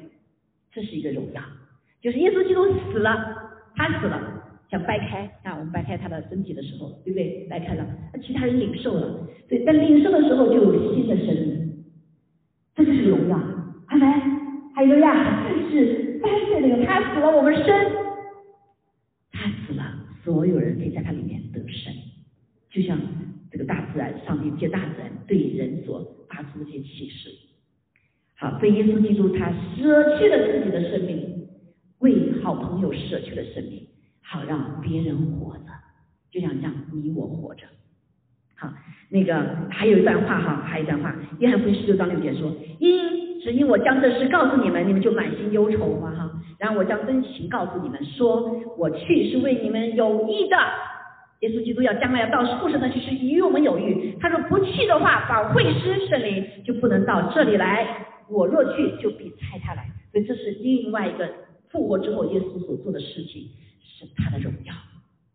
[0.74, 1.40] 这是一个荣耀。
[2.02, 3.14] 就是耶稣基督死了，
[3.76, 4.20] 他死了，
[4.72, 7.46] 想掰开啊，我们掰开他的身体的时候，对不对？
[7.48, 11.86] 掰开了，那其他人领受了，所以在领受的时候就有新的生命，
[12.76, 13.40] 这就是荣耀。
[13.86, 14.12] 阿门。
[14.74, 17.66] 还有呀，这是三岁那个他死了，我们生，
[19.32, 19.84] 他死了，
[20.24, 21.94] 所有人可以在他里面得生，
[22.72, 22.98] 就像。
[23.66, 27.30] 大自然，上帝借大自然对人所发出的一些启示。
[28.38, 31.48] 好，所以耶稣基督他舍去了自己的生命，
[32.00, 33.88] 为好朋友舍去了生命，
[34.22, 35.72] 好让别人活着，
[36.32, 37.66] 就想让你我活着。
[38.58, 38.70] 好，
[39.10, 46.12] 那个还有一段话哈，还有一段话，约翰福音十六章六节说：因只因我将这事告诉你们，你们就满心忧愁吗？
[46.16, 50.58] 哈，然后我将真情告诉你们，说我去是为你们有益的。
[51.46, 54.18] 耶稣基督要将来要到父神那去，是与我们有余。
[54.20, 57.86] 他说不去的话，保会师圣灵就不能到这里来。
[58.28, 59.86] 我若去，就必差他来。
[60.12, 61.30] 所以这是另外一个
[61.70, 63.50] 复活之后耶稣所做的事情，
[63.84, 64.74] 是他的荣耀。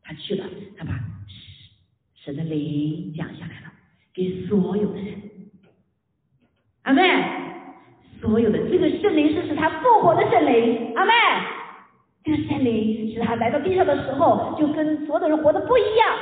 [0.02, 0.44] 他去了，
[0.76, 0.98] 他把
[2.16, 3.72] 神的灵降下来了，
[4.12, 5.14] 给所有的人。
[6.82, 7.02] 阿妹，
[8.20, 10.92] 所有的这个圣灵是使他复活的圣灵。
[10.96, 11.12] 阿妹，
[12.24, 16.16] 这个圣灵使他来到地上的时候，就跟所有的人活的不一样。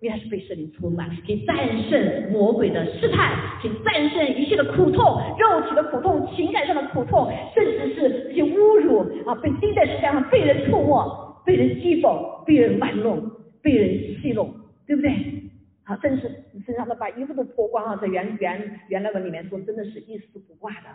[0.00, 1.56] 因为他是被圣灵充满，可以战
[1.90, 13.28] 胜魔鬼的试探，可以战胜一切的苦痛，肉体的苦痛、情感上的苦痛，甚至是这些侮辱啊，被钉在十字架上，被人触摸，被人讥讽，被人玩弄，
[13.60, 14.54] 被人戏弄，
[14.86, 15.10] 对不对？
[15.82, 16.30] 啊，甚至
[16.64, 20.86] 身上的把衣服都脱光了，在原原原来文里面说，真的是一丝不挂的，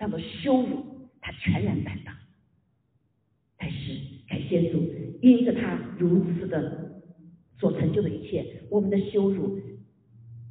[0.00, 0.82] 叫做羞辱，
[1.20, 2.14] 他全然担当。
[3.66, 3.98] 开始
[4.28, 4.80] 感谢主，
[5.20, 6.84] 因着他如此的。
[7.58, 9.58] 所成就的一切，我们的羞辱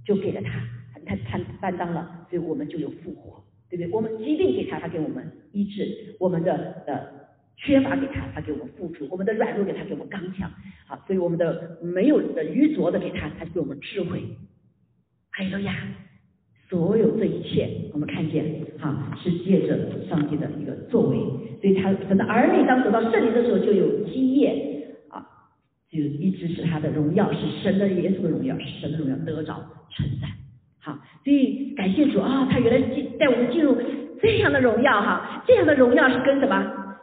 [0.03, 0.67] 就给了他，
[1.05, 3.91] 他他担当了，所以我们就有复活，对不对？
[3.91, 5.85] 我们疾病给他，他给我们医治；
[6.19, 6.99] 我们的呃
[7.57, 10.51] 缺乏给他，他给我们付出；我们的软弱给他，给我们刚强。
[10.87, 14.23] 好，所以我们的没有的愚拙的给他，他给我们智慧。
[15.29, 15.87] 还有呀，
[16.75, 18.43] 所有这一切，我们看见，
[18.77, 21.15] 哈，是借着上帝的一个作为，
[21.61, 25.25] 所以他他的儿女当得到圣灵的时候，就有基业啊。
[25.89, 29.55] 就一直是他的荣耀，是神的耶稣的荣耀，是神的荣耀得着
[29.89, 30.27] 存在。
[30.79, 33.77] 好，所以感谢主啊，他原来进带我们进入
[34.21, 36.97] 这样的荣耀哈，这样的荣耀是跟什么？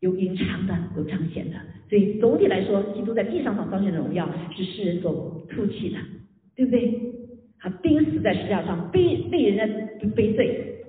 [0.00, 1.56] 有隐藏的，有彰显的。
[1.88, 5.98] 所以总体来说，基督在地上所彰显的荣耀是世人所唾弃的，
[6.56, 7.19] 对不对？
[7.60, 10.84] 他，钉死在十字架上，被被人家背罪。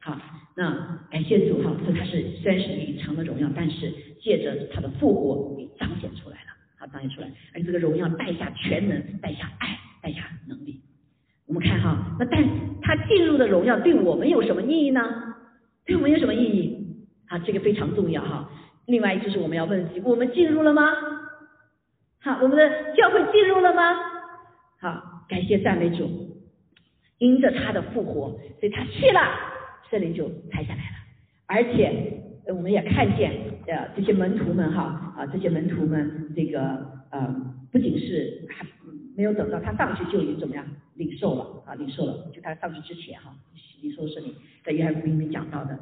[0.00, 0.18] 好，
[0.56, 5.66] 那感谢主哈，所以他是虽然是隐藏的荣耀，但是借着他的复活给。
[5.78, 10.80] 彰显出来了，好彰显出来，而这个荣耀带下全能，带下爱，带下能力。
[11.46, 12.42] 我们看哈，那但
[12.80, 15.34] 他进入的荣耀对我们有什么意义呢？
[15.84, 16.96] 对我们有什么意义？
[17.26, 18.50] 啊，这个非常重要哈。
[18.86, 20.82] 另外就是我们要问自己，我们进入了吗？
[22.20, 23.82] 好，我们的教会进入了吗？
[25.28, 26.08] 感谢赞美主，
[27.18, 29.20] 因着他的复活，所以他去了，
[29.90, 30.96] 圣灵就拆下来了，
[31.46, 32.22] 而且。
[32.48, 33.32] 我们也看见，
[33.66, 36.60] 呃，这些门徒们哈，啊，这些门徒们，这个
[37.10, 37.26] 呃，
[37.72, 38.64] 不仅是还
[39.16, 43.34] 没有等到他上去就已经怎么样领受了啊，领受了，就他上去之前哈，
[43.82, 44.32] 领受是你
[44.64, 45.76] 在约翰福音里面讲到的，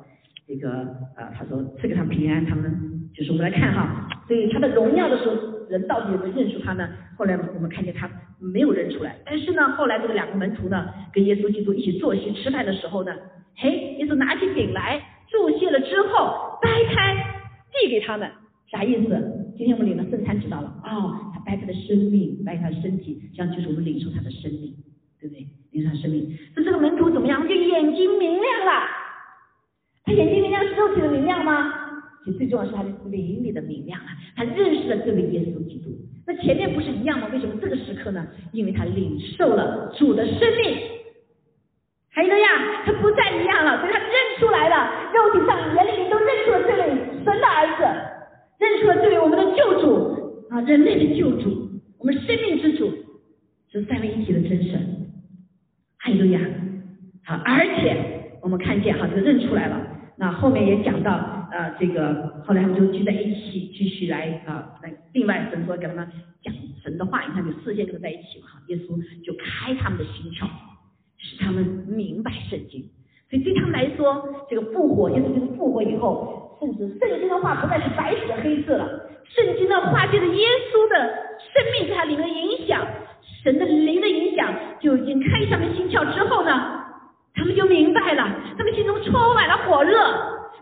[0.48, 0.70] 这个
[1.16, 5.37] 呃，他说赐给他们平安，他们就是我们来看哈，所以他的荣耀的时候，
[5.75, 6.89] 人到底有没有认出他呢？
[7.19, 8.09] 后来我们看见他
[8.39, 13.13] 没有认出来，但是呢，后来这个两个门徒呢，跟耶稣基督一起坐席吃饭的时候呢，
[13.57, 15.03] 嘿，耶稣拿起饼来。
[15.27, 17.17] 注谢了之后，掰开
[17.73, 18.31] 递给他们，
[18.71, 19.19] 啥意思？
[19.59, 21.33] 今天我们领了圣餐，知道了哦。
[21.35, 24.73] 他掰开的生命，掰开身体，这样就是我们领受他的生命，
[25.21, 25.45] 对不对？
[25.73, 27.43] 领受他生命，那这个门徒怎么样？
[27.49, 28.87] 就眼睛明亮了。
[30.05, 31.84] 他眼睛明亮是肉体的明亮吗？
[32.25, 34.09] 其实最重要是他的灵里的明亮啊。
[34.35, 35.91] 他认识了这位耶稣基督。
[36.27, 37.29] 那前面不是一样吗？
[37.33, 38.27] 为什么这个时刻呢？
[38.53, 40.79] 因为他领受了主的生命。
[42.11, 46.89] 还有呀，他不再一样了，所以他认出来了，肉体上、眼里都认出了这位
[47.25, 47.85] 神的儿子，
[48.59, 52.91] 认出了这位我们的救主啊，人类的救主，我们生命之主，
[53.73, 54.81] 是三位一体的真神。
[55.99, 56.41] 还有呀，
[57.25, 57.97] 好，而且
[58.41, 59.85] 我们看见哈，这个认出来了，
[60.17, 66.11] 那后面也讲到啊，这个后来他们就聚在一起，继续来啊，来另外神说给他们
[66.43, 70.05] 讲神的话，你看就事先跟他在一起嘛，哈，耶稣就开他们的。
[70.05, 70.47] 心窍。
[71.27, 72.85] 使他们明白圣经，
[73.31, 77.40] 所以对他们来说，这个复活，耶稣就是复活以后，甚至圣经的。
[77.40, 79.81] 话不再是白纸黑字了，圣经的。
[79.90, 81.25] 话借着耶稣的。
[81.38, 82.29] 生命在它里面的。
[82.29, 82.87] 影响，
[83.43, 83.64] 神的。
[83.64, 84.09] 灵的。
[84.09, 86.85] 影响，就已经开他们心窍之后呢，
[87.35, 89.97] 他们就明白了，他们心中充满了火热，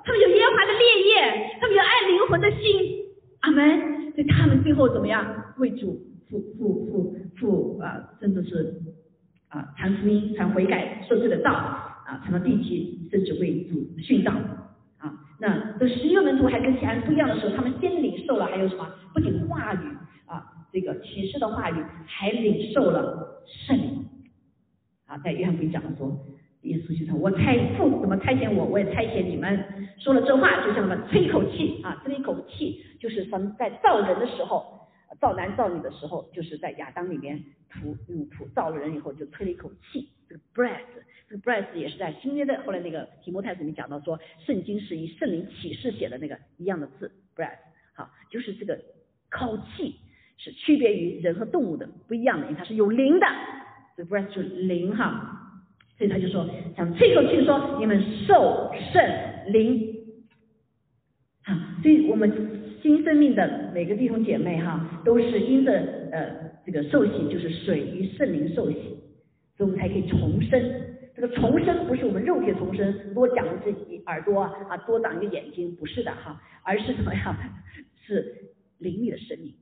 [0.05, 3.05] 他们有耶和华的烈焰，他们有爱灵魂的心，
[3.41, 4.13] 阿门。
[4.13, 5.55] 所以他们最后怎么样？
[5.59, 8.75] 为主复复复复啊，甚至是。
[9.49, 14.33] 啊，传福音、传悔改、受罪的道啊，成了地级，甚至为主殉道
[14.97, 15.13] 啊。
[15.39, 18.91] 那这十一个门徒还跟其他人不一样的时候，他们先领受了还有什么？
[19.13, 19.79] 不仅话语
[20.25, 21.75] 啊，这个启示的话语，
[22.07, 24.07] 还领受了圣灵
[25.05, 25.19] 啊。
[25.19, 26.17] 在约翰福音讲的说，
[26.63, 29.65] 耶稣就说：“我差父怎么差遣我，我也差遣你们。”
[29.99, 34.81] 说了这话，就像什么吹一口气啊，这一口气就是神在造人的时候。
[35.21, 37.39] 造男造女的时候，就是在亚当里面
[37.69, 40.81] 吐用吐造了人以后，就吹了一口气，这个 breath，
[41.29, 47.59] 这个 breath 也是在新约的后来那个提摩太里面讲到说，圣经是以圣灵启示写的那个一样的字 breath，
[47.95, 48.81] 好，就是这个
[49.31, 49.97] 口气
[50.39, 53.27] 是区别于人和动物的不一样的，因为它是有灵的，
[53.99, 55.42] 这 breath 就是灵哈，
[55.97, 59.95] 所以他就说想吹口气说你们受圣灵，
[61.45, 62.61] 啊，所以我们。
[62.83, 65.73] 新生命的每个弟兄姐妹哈，都是因着
[66.11, 68.77] 呃这个受洗，就是水与圣灵受洗，
[69.57, 70.61] 所以我们才可以重生。
[71.15, 77.37] 这个重生不是我们肉体重生，多长一只耳朵啊，多长一个眼睛，不是的哈，而是怎么样？
[78.05, 78.35] 是
[78.79, 79.55] 灵里的生命，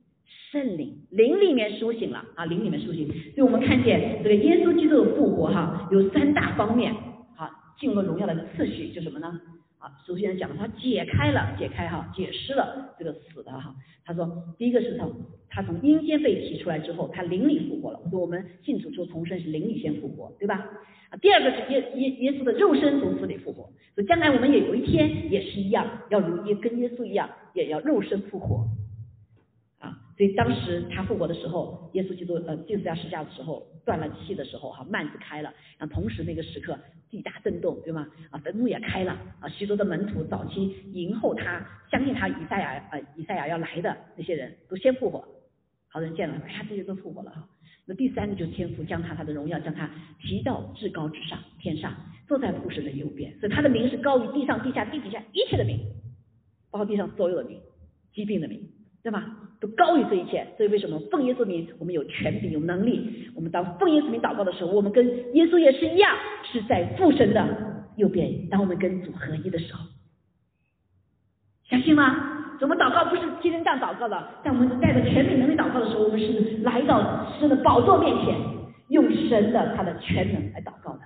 [0.51, 3.07] 圣灵灵里面苏醒了啊，灵里面苏醒。
[3.07, 6.93] 所以我们看见这个耶稣基督的复活哈，有三大方面，
[7.35, 9.39] 好进入荣耀的次序就什么呢？
[9.79, 13.73] 啊，首先讲他解开了，解开哈，解释了这个死的哈。
[14.05, 15.11] 他说，第一个是从
[15.49, 17.99] 他从阴间被提出来之后，他灵里复活了。
[18.11, 20.69] 说我们信主说重生是灵里先复活，对吧？
[21.09, 23.63] 啊，第二个是耶耶耶稣的肉身从死里复活，
[23.95, 28.67] 所以将来我们也有一天也是一样，要如耶跟耶稣一样，也要肉身复活。
[29.81, 36.77] 啊所以当时他复活的时候，耶稣基督呃钉死在十字架的时候断了气的时候哈，幔子开了，然后同时那个时刻
[37.09, 38.07] 地大震动，对吗？
[38.29, 45.27] 啊，坟墓也开了啊，许多的门徒早期迎候他，相信他以赛亚呃以赛亚要来的那些人都先复活，
[45.87, 47.49] 好人见了，哎呀这些都复活了哈。
[47.87, 49.89] 那第三个就是天父将他他的荣耀将他
[50.21, 51.91] 提到至高之上天上，
[52.27, 55.79] 坐在父神的右边，所以他的名是高于地上地下地底下一切的名，
[56.69, 57.59] 包括地上所有的名，
[58.13, 58.69] 疾病的名。
[59.03, 59.35] 对吧？
[59.61, 63.29] 都高于这一切，所以为什么奉耶稣名，我们有权柄、有能力？
[63.35, 65.05] 我们当奉耶稣名祷告的时候，我们跟
[65.35, 66.17] 耶稣也是一样，
[66.51, 67.47] 是在父神的
[67.95, 68.49] 右边。
[68.49, 69.85] 当我们跟主合一的时候，
[71.69, 72.57] 相信吗？
[72.59, 78.35] 我们祷告不是天天这样祷告的，在我们带着权柄能力祷告的时候，我们是来到神的宝座面前，
[78.89, 81.01] 用神的他的全能来祷告的。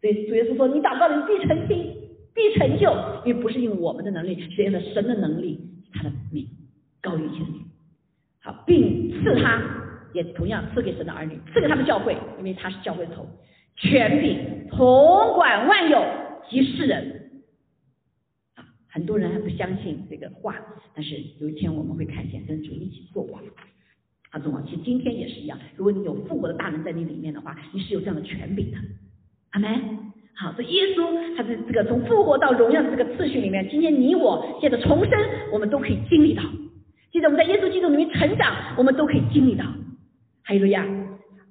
[0.00, 1.94] 所以主耶稣说：“你祷告的必成听，
[2.34, 2.90] 必成就，
[3.26, 5.60] 因为不是用我们的能力，是用的神的能力，
[5.92, 6.46] 他的名。”
[7.00, 7.62] 高于天命，
[8.40, 9.60] 好，并赐他，
[10.12, 13.26] 也同样赐给神的儿女，赐给他们教会，因为他是教会的头，
[13.76, 16.04] 权柄统管万有
[16.48, 17.42] 及世人。
[18.54, 20.54] 啊，很多人还不相信这个话，
[20.94, 23.42] 但是有一天我们会看见跟主一起做王。
[24.30, 28.78] 啊，做王，其实今天也是一样，如果你有复活的大能在你里面的话，你是有这样的权柄的。
[29.50, 29.68] 阿门。
[30.34, 35.18] 好，所以耶稣他的这个从复活到荣耀的这个次序里面，今天你我现在重生，
[35.52, 36.44] 我们都可以经历到。
[37.18, 39.64] 记得我们在耶稣基督里面成长，我们都可以经历到。
[40.40, 40.86] 还有个呀，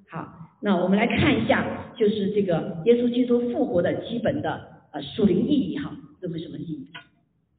[0.08, 0.26] 好，
[0.62, 1.62] 那我们来看一下，
[1.94, 6.88] 就是这个耶稣基督复活的基本的呃属灵意义哈，这为什么意义？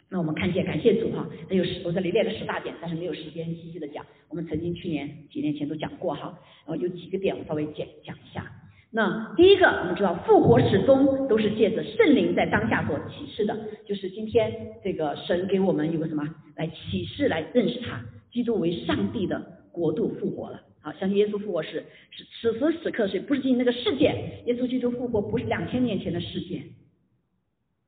[0.10, 4.04] 那我们看见，感谢主哈，那有十我这里列了十大点，但是没有时间细细的讲。
[4.28, 6.36] 我们曾经去年几年前都讲过哈，
[6.66, 8.44] 然后有几个点我稍微讲讲一下。
[8.92, 14.52] 那第一个，我们知道复活始终都是借着圣灵在当下所启示的，就是今天
[14.84, 19.40] 这个神给我们有个什么来启示来认识他，基督为上帝的
[19.72, 20.60] 国度复活了。
[20.82, 24.44] 好，相信耶稣复活是是此时此刻是不是进行那个事件？
[24.48, 26.64] 耶稣基督复活不是两千年前的事件，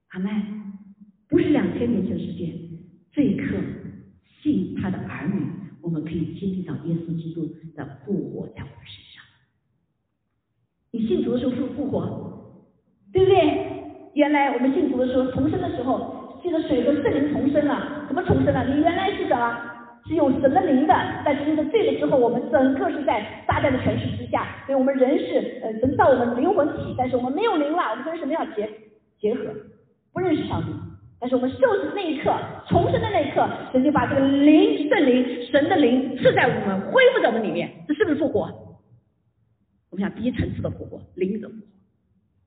[0.09, 0.29] 阿妹，
[1.27, 2.53] 不是两千年前的事件，
[3.11, 3.55] 这一刻
[4.43, 5.47] 信他的儿女，
[5.81, 9.10] 我们可以经历到耶稣基督的复活在我们身上。
[10.91, 12.01] 你信主的时候是不是复活，
[13.13, 13.67] 对不对？
[14.13, 18.05] 原来我们信主的时候重生的时候，借着水和圣灵重生了。
[18.07, 18.65] 怎么重生了？
[18.65, 19.57] 你原来是什么？
[20.07, 28.67] 是有神的灵的，但是因为罪了之后，我们整个是在撒旦的权势之下，所以我们人是呃神造我们灵魂体，但是我们没有灵了，我们跟什么要结
[29.19, 29.45] 结合？
[30.11, 30.67] 不认识上帝。
[31.21, 32.33] 但是我们受死那一刻，
[32.67, 38.49] 重生的那一刻，神就把这个灵圣灵神的灵赐在我们，恢复在我们里面，这是不是复活？
[39.91, 41.55] 我们讲低层次的复活，灵的复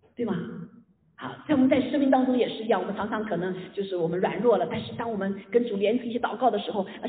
[0.01, 0.35] 活，对吗？
[1.17, 7.09] 好，在我们在生命当中也是一样，我们常常可能就是我们软弱了，但是当我们跟主连一起祷告的时候，呃，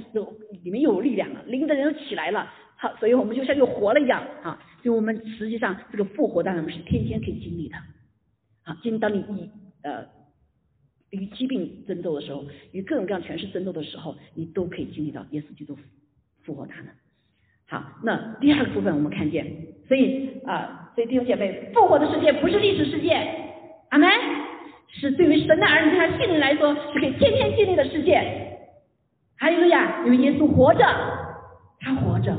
[0.63, 4.61] 里面又有力量了，灵的人又起来了，好，所以我们就像又活了一样啊。
[4.83, 7.75] 所以我们实际上这个复活当然我们是天天可以经历的。
[8.63, 9.49] 好，今天当你与
[9.81, 10.05] 呃
[11.09, 15.77] 与疾病争斗的时候，与各种各样权势争斗的时候，你都可以经历到耶稣基督
[16.43, 16.91] 复活他们。
[17.67, 19.45] 好，那第二个部分我们看见，
[19.87, 23.13] 所以啊，所以弟兄姐妹，复活的世界不是历史世界，
[23.89, 24.09] 阿门，
[24.87, 28.19] 是对于神的儿女他信灵来说是可以天天经历的世界。
[29.37, 30.85] 还有呀，因为耶稣活着，
[31.79, 32.35] 他活着，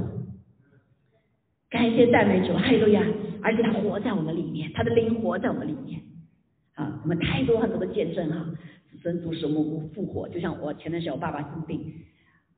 [1.71, 3.03] 感谢赞美主，还有呀，
[3.43, 6.01] 而且他活在我们里面，他的灵活在我们里面。
[6.75, 8.45] 啊，我们太多很多的见证哈，
[9.03, 11.93] 神主使我们复活，就像我前段时间我爸爸生病。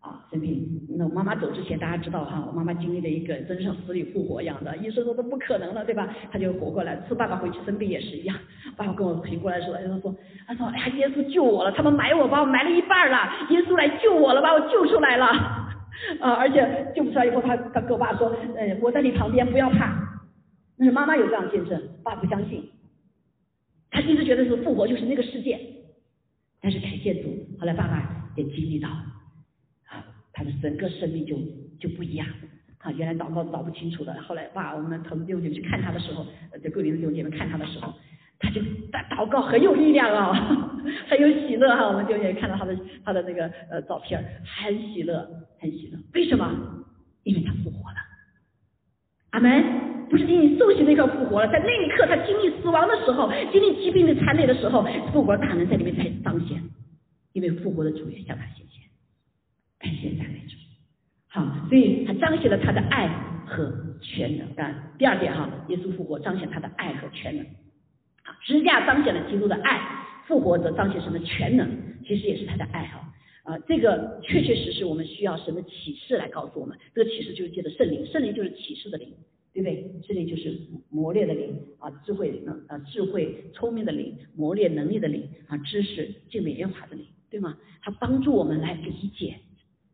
[0.08, 6.08] 啊，生病，那我妈妈走之前，大家知道哈，我妈妈经历了一个真像死里复活一样的，医生说都不可能了，对吧？
[6.32, 6.96] 她就活过来。
[7.08, 8.36] 次爸爸回去生病也是一样，
[8.76, 10.14] 爸爸跟我醒过来说，他说，
[10.46, 13.18] 他说，哎呀，耶稣救我了，他们埋我，把我埋了一半了，
[13.50, 15.26] 耶稣来救我了，把我救出来了。
[16.20, 19.92] 啊，而且救不出来以后，他他跟我爸说，呃，我在你旁边，不要怕。
[20.76, 22.62] 那是妈妈有这样见证，爸不相信，
[23.90, 25.58] 他一直觉得是复活就是那个世界，
[26.62, 28.88] 但是感谢主，后来爸爸也经历到。
[30.38, 31.36] 他的整个生命就
[31.80, 32.24] 就不一样。
[32.78, 36.24] 啊，原来祷告搞不清楚的，后来哇，我们同弟兄姐妹去看他的时候，
[36.62, 37.92] 在桂林的弟兄姐妹看他的时候，
[38.38, 38.60] 他就
[38.92, 40.32] 祷祷告很有力量啊，
[41.10, 41.88] 很有喜乐哈。
[41.88, 45.28] 我们弟兄姐妹看到他的他的那个呃照片，很喜乐，
[45.58, 45.98] 很喜乐。
[46.14, 46.48] 为什么？
[47.24, 47.96] 因为他复活了。
[49.30, 49.88] 阿门。
[50.08, 54.82] 不是因为受洗那刻复活了，在那一刻他经历死亡的时候，经历疾病的残累的时候，
[55.12, 56.58] 复活大能在里面才彰显。
[57.34, 58.77] 因为复活的主也向他显现，
[59.78, 60.56] 感谢赞美主。
[61.28, 63.08] 好，所以他彰显了他的爱
[63.46, 64.46] 和全能。
[64.56, 67.44] 啊，第二点哈，耶稣复活彰显他的爱和全能。
[67.44, 69.80] 啊，支架彰显了基督的爱，
[70.26, 71.70] 复活则彰显什么全能？
[72.04, 73.12] 其实也是他的爱哈。
[73.44, 76.76] 啊，这个确确实实我们需要神的启示来告诉我们。
[76.94, 79.08] 这个启示就是借着圣灵，圣灵就是启示的灵，
[79.54, 79.90] 对不对？
[80.06, 80.54] 圣灵就是
[80.90, 87.56] 磨练的灵啊，智慧能啊，智慧聪明的灵，磨练能力的灵啊，知识敬美耶华的灵，对吗？
[87.80, 89.36] 他帮助我们来理解。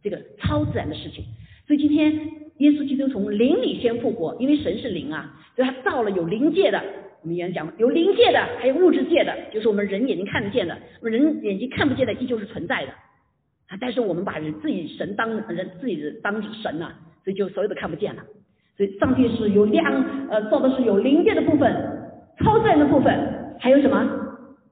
[0.04, 1.24] 这个超自然的事情，
[1.66, 2.12] 所以今天
[2.58, 6.78] 耶稣基督从灵里先复活，因为神是灵啊，所以他造了有灵界的。
[7.22, 12.92] 我们原来讲有灵界的，还有物质界的，就是我们人眼睛看得见的，我们人眼睛看不见的依旧是存在的
[13.68, 13.78] 啊。
[13.80, 16.92] 但是我们把人自己神当人自己当神了，
[17.24, 18.22] 所以就所有的看不见了。
[18.76, 21.74] 所以上帝是有两呃造的是有灵界的部分，
[22.44, 23.96] 超自然的部分，还有什么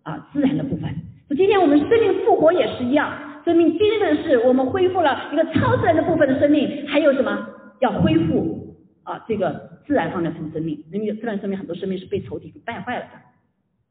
[0.03, 0.83] 啊自然的部分。
[1.27, 3.11] 所以今天我们生命复活也是一样。
[3.45, 7.49] 生命经历的是我们恢复了一个超自然的部分的生命，还有什么
[7.81, 9.25] 要恢复啊？
[9.27, 13.11] 这个自然方面的生命，因为自然生命很多生命是被仇敌给败坏了的，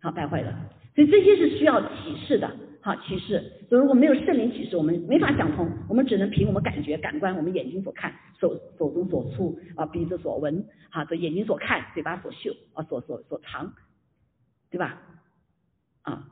[0.02, 0.54] 好败坏了。
[0.96, 2.50] 所以这些是需要启示的，
[2.82, 3.42] 好启示。
[3.70, 13.74] 所以如果没有圣灵启示，我们没法想通，我们只能凭我们感觉、感官，我们眼睛所看、手手中所触啊、鼻子所闻，好的眼睛所看、嘴巴所嗅啊、所所所尝，
[14.70, 15.02] 对吧？
[16.04, 16.28] 啊。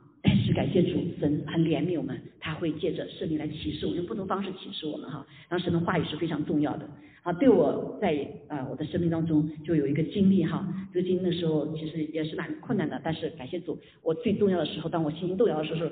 [0.52, 5.26] 感谢主，神很怜悯我们，他会借着圣灵来启示我们，用不同方式启示我们哈。
[5.48, 6.88] 当时的话语是非常重要的
[7.22, 7.32] 啊。
[7.32, 13.00] 对我在啊我的生命当中就有一个经历哈，这个经历的时候其实也是蛮困难的。
[13.02, 15.86] 但是感谢主，我最重要的时候，当我心情动摇的时候，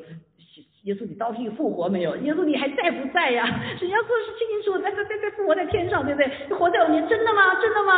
[0.85, 2.17] 耶稣你到底复活没有？
[2.19, 3.45] 耶稣你还在不在呀？
[3.79, 6.57] 神要做的是清清楚楚，在在在在复活在天上，对不对？
[6.57, 7.61] 活在我面，真的吗？
[7.61, 7.93] 真的吗？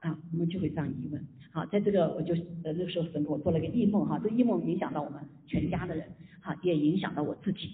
[0.00, 1.20] 啊，我们就会这样疑问。
[1.58, 6.06] 啊，在这个我就呃那个时候神给我做了一个异梦哈，这异梦影响到我们全家的人，
[6.40, 7.70] 哈，也影响到我自己，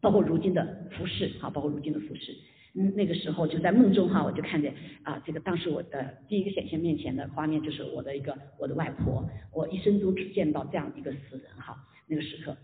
[0.00, 2.34] 包括如今的服饰，哈，包括如今的服饰。
[2.74, 12.56] 嗯，那个时候就在梦中哈，我就看见啊，这个当时我的第一个显现面前的画面就是我的一个我的外婆，我一生中只见到这样一个死人哈，那个时刻，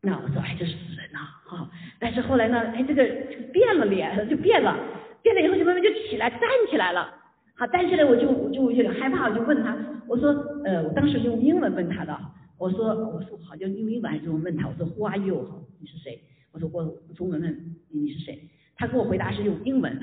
[0.00, 1.70] 那我说哎这是死人呐，哈，
[2.00, 3.04] 但是后来呢，哎这个
[3.52, 4.74] 变了脸就变了，
[5.22, 7.12] 变了以后就慢慢就起来站起来了。
[7.58, 9.74] 好，站起来我就我就有点害怕，我就问他，
[10.06, 10.28] 我说，
[10.64, 12.14] 呃，我当时用英文问他的，
[12.58, 15.64] 我说，我说好像用英文还是用问他，我说 Who are you？
[15.80, 16.20] 你是谁？
[16.52, 16.84] 我说我
[17.14, 18.38] 中文问你你是谁？
[18.76, 19.98] 他给我回答是用英文，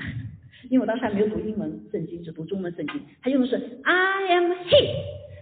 [0.68, 3.00] 因为我当时还没有读英文圣经，只读中文圣经。
[3.22, 4.90] 他用的是 I am he，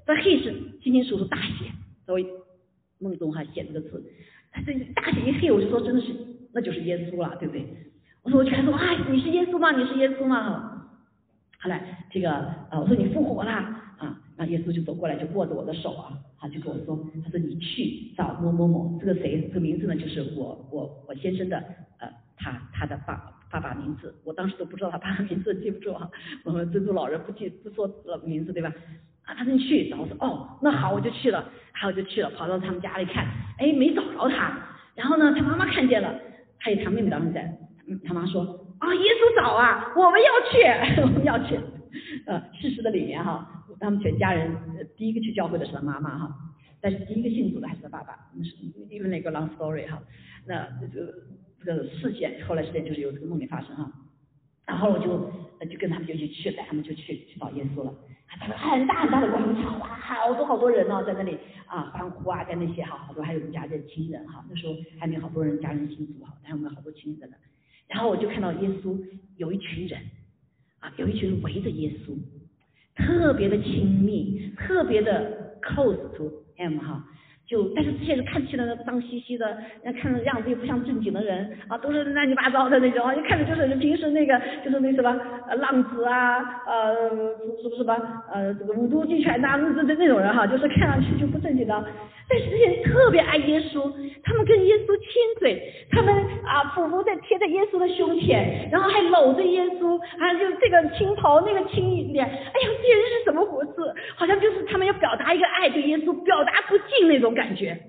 [0.07, 0.53] 这 he 是
[0.83, 1.65] 清清楚楚大写，
[2.05, 2.27] 所以
[2.99, 4.05] 梦中哈写这个字，
[4.53, 6.09] 他这大写一 he，我就说真的是
[6.53, 7.67] 那就是耶稣了，对不对？
[8.23, 9.73] 我说我全说啊，你是耶稣吗？
[9.73, 10.72] 你是耶稣吗？
[11.63, 12.29] 后来这个
[12.71, 21.57] 呃，我说你复活了啊，那耶稣就走过来，就握着我的手啊，他就跟我说，他说你去找某某某，这个谁，这个名字呢，就是我我我先生的
[22.01, 26.11] 呃，他他的爸爸爸名字，我当时都不知道他爸爸名字，记不住啊，
[26.43, 27.89] 我们尊重老人不记不说
[28.25, 28.73] 名字对吧？
[29.23, 33.25] 啊，他说你去，然后我说哦，那好，我就去了，然后我就去了，跑到他们家里看，
[33.59, 34.59] 哎，没找着他，
[34.97, 36.13] 然后呢，他妈妈看见了，
[36.59, 37.57] 还有他妹妹当时在，
[38.05, 38.62] 他妈说。
[38.83, 40.59] 啊，耶稣早啊，我们要去，
[41.03, 41.57] 我们要去。
[42.26, 44.51] 呃，事实的里面哈，他们全家人
[44.97, 46.35] 第一个去教会的是他妈妈哈，
[46.80, 48.57] 但是第一个信主的还是他爸爸，那是
[48.91, 50.03] 因为那个 long story 哈。
[50.47, 51.14] 那这个
[51.64, 53.89] 这个事件后来事件就是有这个梦里发生哈，
[54.66, 55.30] 然后我就
[55.70, 57.95] 就跟他们就一起去，带他们就去去找耶稣了。
[58.26, 67.37] 他们很大很大的广场哇，好多好多人哦，在那里啊欢呼啊，在那些哈，好多还有我们家的亲人哈，那时候还没好多人家人信主哈，还有我们好多亲人呢。
[67.93, 68.99] 然后我就看到耶稣
[69.36, 70.01] 有一群人
[70.80, 72.16] 啊，有一群人围着耶稣，
[72.97, 77.07] 特别的亲密，特别的 close to him 哈。
[77.53, 85.15] 就但是这些人看起来呢脏兮兮的，那看着样子又不像正经的人啊，都是乱七八糟的那种啊，一看着就是平时那个就是那什么
[85.57, 86.95] 浪子啊，呃
[87.61, 87.95] 什么什么
[88.33, 91.85] 呃这个五毒俱全呐，那那那种人哈，就是看上去就不正经的。
[92.27, 93.93] 但是这些人特别爱耶稣，
[94.23, 96.15] 他们跟耶稣亲嘴，他们
[96.47, 103.73] 啊俯伏在贴在耶稣的胸前，然后还搂着耶稣，啊就这个亲头那个亲脸，哎呀这些人是什么回事？
[104.17, 104.62] 好像就是
[104.95, 107.80] 表达一个爱对耶稣表达不尽那种感觉。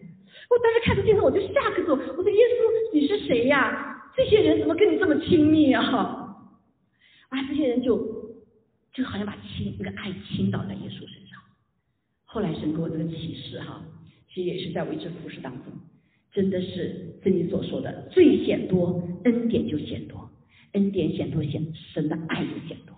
[0.50, 3.90] 我当时看着镜头我就吓个住，我说耶稣你是谁呀？
[4.16, 5.82] 这些人怎么跟你这么亲密啊？
[7.30, 7.98] 啊，这些人就
[8.94, 11.40] 就好像把倾那个爱倾倒在耶稣身上。
[12.26, 13.82] 后来神给我这个启示哈，
[14.30, 15.74] 其实也是在我一直服侍当中，
[16.32, 20.30] 真的是正你所说的，罪显多，恩典就显多，
[20.74, 22.96] 恩典显多显神的爱就显多。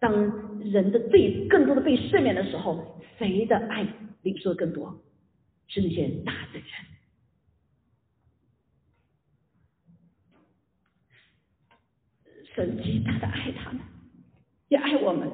[0.00, 3.86] 当人的罪更多的被赦免的时候，谁的爱
[4.22, 4.94] 领受更多？
[5.68, 6.64] 是那些大的人。
[12.52, 13.80] 神极大的爱他们，
[14.68, 15.28] 也爱我们。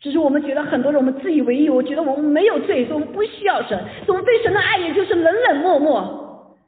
[0.00, 3.78] 只是我们觉得很多人我们自以为意，我觉得我们没有罪，我们不需要神，
[4.08, 6.58] 我们对神的爱也就是冷冷漠漠。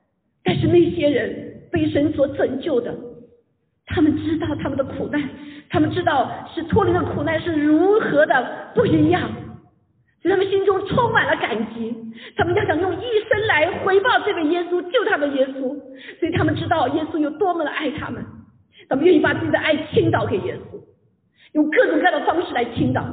[0.44, 2.94] 但是那些人被神所拯救的，
[3.86, 5.28] 他们知道他们的苦难。
[5.68, 9.30] 他们知道是脱离的苦难是如何的不一样，
[10.22, 11.94] 所以他们心中充满了感激。
[12.36, 15.76] 他们要想用一生来回报这位耶稣，救他们耶稣。
[16.18, 18.24] 所以他们知道耶稣有多么的爱他们，
[18.88, 20.80] 他们愿意把自己的爱倾倒给耶稣，
[21.52, 23.04] 用各种各样的方式来倾倒。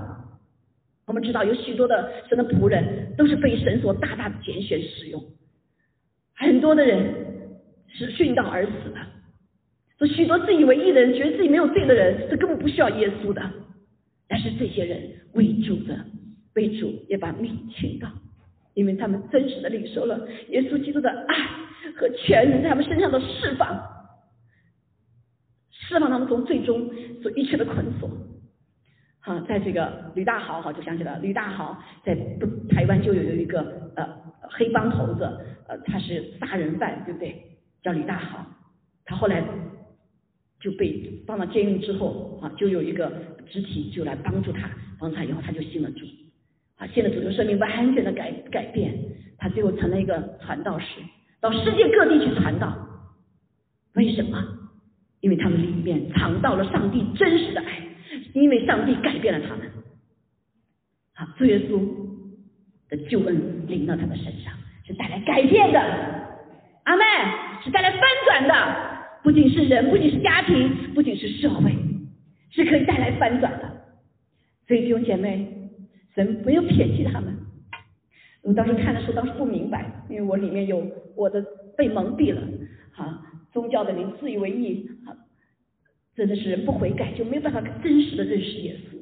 [1.05, 5.21] 我们知道有许多的神的仆人都是被神所大大的拣选使用，
[6.35, 7.13] 很多的人
[7.89, 8.99] 是殉道而死的。
[10.05, 13.41] 许多自以为义的人，觉得自己没有罪的人，是根本不需要耶稣的。
[14.27, 14.99] 但是这些人
[15.33, 15.97] 为主的，
[16.55, 18.09] 为主也把命倾倒，
[18.73, 21.35] 因为他们真实的领受了耶稣基督的爱
[21.95, 23.81] 和全能在他们身上的释放，
[25.71, 26.89] 释放他们从最终
[27.21, 28.09] 所一切的捆锁。
[29.19, 32.13] 好，在这个吕大豪哈就想起了吕大豪在
[32.69, 34.05] 台湾就有有一个呃
[34.49, 35.23] 黑帮头子，
[35.67, 37.41] 呃他是杀人犯，对不对？
[37.83, 38.45] 叫吕大豪，
[39.05, 39.43] 他后来。
[40.63, 43.11] 就被放到监狱之后啊，就有一个
[43.51, 46.05] 肢体就来帮助他，帮他以后他就信了主，
[46.77, 48.97] 啊，信了主就生命完全的改改变，
[49.37, 50.85] 他最后成了一个传道士，
[51.41, 52.73] 到世界各地去传道。
[53.95, 54.41] 为什么？
[55.19, 57.83] 因为他们里面尝到了上帝真实的爱，
[58.33, 59.69] 因为上帝改变了他们。
[61.15, 61.81] 啊，主耶稣
[62.89, 64.53] 的救恩临到他的身上，
[64.87, 65.79] 是带来改变的。
[66.85, 67.03] 阿妹
[67.65, 68.92] 是带来翻转的。
[69.23, 71.73] 不仅是人，不仅是家庭，不仅是社会，
[72.49, 73.71] 是可以带来翻转的。
[74.67, 75.47] 所以弟兄姐妹，
[76.13, 77.33] 神没有撇弃他们。
[78.41, 81.41] 我当时看的时候，当时不明白，因为我里面有我的
[81.77, 82.41] 被蒙蔽了，
[82.95, 83.21] 啊，
[83.53, 85.15] 宗教的灵自以为意，啊，
[86.15, 88.92] 真的是人不悔改就没有办法真实的认识耶稣。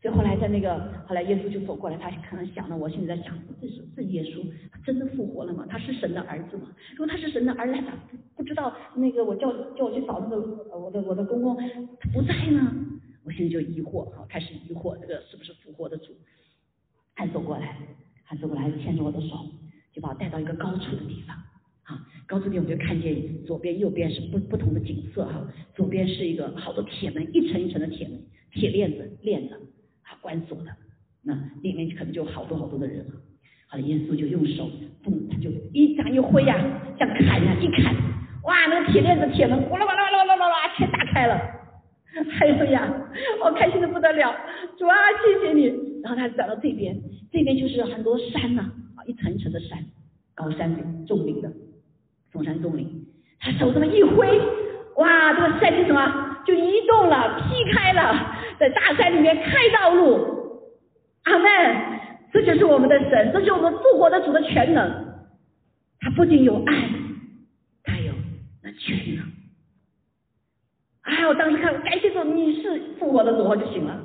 [0.00, 4.42] 所以后来在那个后来耶稣就走过来，他可能想了，我现在在想，这是这耶稣，
[4.72, 5.66] 他真的复活了吗？
[5.68, 6.74] 他是神的儿子吗？
[6.96, 12.74] 如果他是神的儿子，他咋不不知道那个我叫叫我去找那个我的我的公公他不在呢？
[13.24, 16.14] 我心里就疑惑，好开始疑惑这个是不是复活的主？
[17.14, 17.76] 他走过来，
[18.24, 19.28] 他走过来牵着我的手，
[19.92, 21.36] 就把我带到一个高处的地方，
[21.82, 28.18] 啊，高处地我就看见左边右边是不不同的景色哈，左边是一个好多铁门，一层一层的铁门，
[28.52, 29.59] 铁链子链子
[30.10, 30.16] 子。
[30.20, 30.70] 关锁的，
[31.22, 33.14] 那里面可能就好多好多的人了。
[33.68, 34.68] 好了，耶稣就用手，
[35.04, 36.56] 嘣，他就一掌一挥呀，
[36.98, 37.94] 像砍呀，一砍，
[38.42, 41.40] 哇，那个铁链子、铁门，哗啦哗啦哗啦哗啦，全打开了。
[42.40, 42.92] 哎呦呀，
[43.44, 44.34] 我开心的不得了，
[44.76, 45.66] 主啊，谢谢你。
[46.02, 47.00] 然后他转到这边，
[47.30, 48.62] 这边就是很多山呐，
[48.96, 49.78] 啊，一层一层的山，
[50.34, 51.52] 高山重林的，
[52.32, 53.06] 崇山重林。
[53.38, 54.26] 他手这么一挥，
[54.96, 58.36] 哇，这个山就什么，就移动了，劈开了。
[58.58, 60.70] 在大山里面开道路，
[61.24, 62.00] 阿门！
[62.32, 64.88] 这就是我们的神，这是我们复活的主的全能。
[65.98, 66.88] 他不仅有爱，
[67.82, 68.12] 他有
[68.62, 69.24] 那全能。
[71.02, 74.00] 哎，我当时看，感谢主，你是复活的主，我就行了。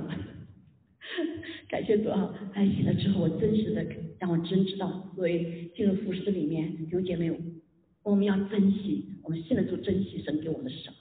[1.70, 2.34] 感谢主啊！
[2.54, 3.86] 哎，醒了之后，我真实的
[4.20, 7.32] 让我真知道，所以进入服饰里面，弟兄姐妹，
[8.04, 10.96] 我们要珍惜，我们信了主，珍惜神给我们的什么？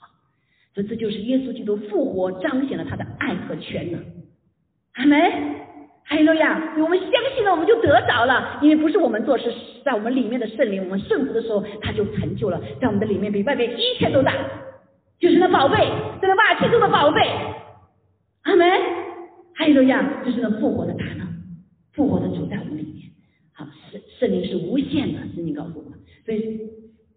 [0.75, 4.01] 所以这就是耶稣基督复活彰显了他的爱和全能，
[4.95, 5.19] 阿门，
[6.03, 6.75] 哈利路亚！
[6.77, 9.49] 我们相信了，我们就得着了，因为不是我们做，是
[9.85, 14.33] 在我们里面的圣灵，我们圣服的时候，他就成就了，在我们的里面比外面一切都大，
[15.17, 15.77] 就是那宝贝，
[16.21, 17.21] 在那瓦器中的宝贝，
[18.43, 18.69] 阿门，
[19.55, 20.23] 哈利路亚！
[20.25, 21.25] 就是那复活的大能，
[21.93, 23.09] 复活的主在我们里面，
[23.53, 26.59] 好，圣圣灵是无限的，圣经告诉我们，所以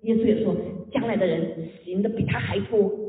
[0.02, 0.54] 耶稣也说，
[0.92, 3.07] 将来的人行的比他还多。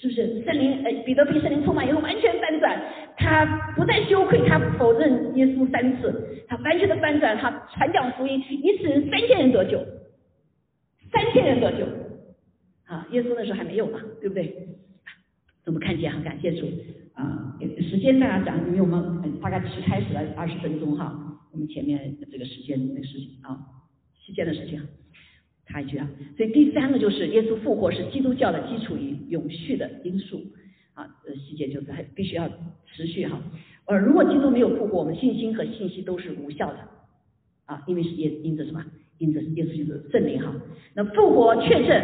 [0.00, 0.82] 是不是圣灵？
[0.82, 2.82] 呃，彼得被圣灵充满以后完全翻转，
[3.18, 9.78] 他不再羞愧，他否认耶稣三次，他完全的翻转，他传讲福音，一次人三千人得救，
[11.12, 11.84] 三千人得救，
[12.86, 14.68] 啊，耶稣那时候还没有嘛，对不对？
[15.62, 16.66] 怎么看见哈，感谢主
[17.12, 17.54] 啊，
[17.90, 21.14] 时间大家讲，因为我们大概只是开始了二十分钟哈，
[21.52, 23.58] 我们前面这个时间那个事情啊，
[24.24, 24.80] 期间的事情。
[25.70, 26.08] 插一句啊。
[26.36, 30.42] 所以第三个就是耶稣复活是基督教的基础与永续的因素
[30.94, 32.48] 啊，呃，细节就是还必须要
[32.92, 33.40] 持续哈。
[33.86, 36.78] 呃，如果基督没有复活，我们信心和信息都是无效的
[37.66, 38.84] 啊，因为是耶因着什么？
[39.18, 40.54] 因着耶稣就是圣灵哈。
[40.94, 42.02] 那复活确证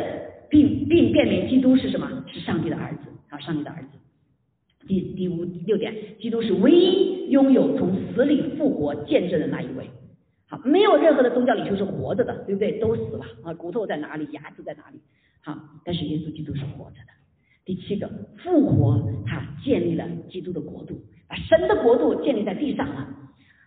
[0.51, 2.25] 并并辨明基督是什么？
[2.33, 3.89] 是上帝的儿子啊，上帝的儿子。
[4.87, 9.89] 第第五六点，基督是唯一拥有从死里复活见证的那一位。
[10.49, 12.79] 好，没有任何的宗教领袖是活着的，对不对？
[12.79, 14.29] 都死了啊，骨头在哪里？
[14.31, 15.01] 牙齿在哪里？
[15.43, 17.13] 好，但是耶稣基督是活着的。
[17.65, 23.09] 第七个，复活他建立了基督的国度，把神的国度建立在地上了。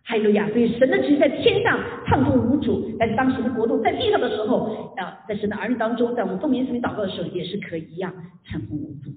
[0.03, 1.77] 还有亚，所以神的旨意在天上
[2.07, 8.13] 畅通无阻，但是当时的国度在地上的时候啊，在神的儿女当中，在我们奉耶稣名祷告的时候，也是可以一样
[8.45, 9.11] 畅通无阻。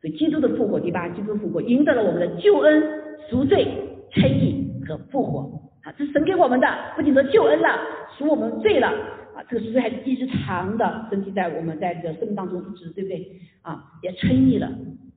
[0.00, 2.82] 所以基督的复活，第八，基督复活赢得了我们的救恩、
[3.28, 3.66] 赎罪、
[4.12, 5.67] 称义和复活。
[5.96, 7.68] 这是神给我们的，不仅得救恩了，
[8.16, 8.88] 赎我们罪了。
[9.34, 13.40] 啊，这个赎罪还是一直长的，身体在我们在这个生命当中一直，对不对？
[13.62, 14.68] 啊，也称义了，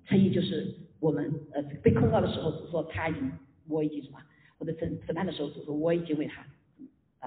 [0.06, 0.68] 称义就是
[1.00, 3.32] 我们呃被控告的时候，说他已经
[3.68, 4.20] 我已经什么，
[4.60, 6.46] 或者审审判的时候说我已经为他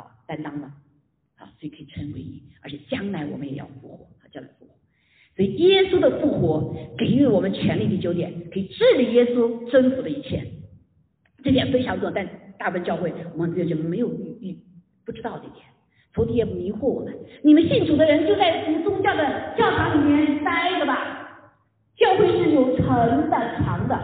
[0.01, 0.67] 啊担当了，
[1.37, 4.75] 啊，所以可以称为义，而且将来我们也要复活，啊，将来复活。
[5.35, 7.89] 所以耶稣的复活给予我们权利。
[7.89, 10.47] 第九点，可以治理耶稣征服的一切，
[11.43, 12.11] 这点非常重要。
[12.13, 12.25] 但
[12.65, 14.57] 大部分教会我们这就没有预预
[15.05, 15.67] 不知道这点，
[16.15, 17.15] 仇敌也迷惑我们。
[17.43, 21.45] 你们信主的人就在宗教的教堂里面待着吧，
[21.95, 22.87] 教会是有城
[23.29, 24.01] 的墙的，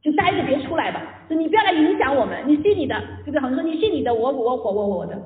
[0.00, 1.26] 就待着别出来吧。
[1.28, 3.40] 就你不要来影响我们，你信你的，对不对？
[3.40, 5.20] 好像说你信你的，我我我我我的。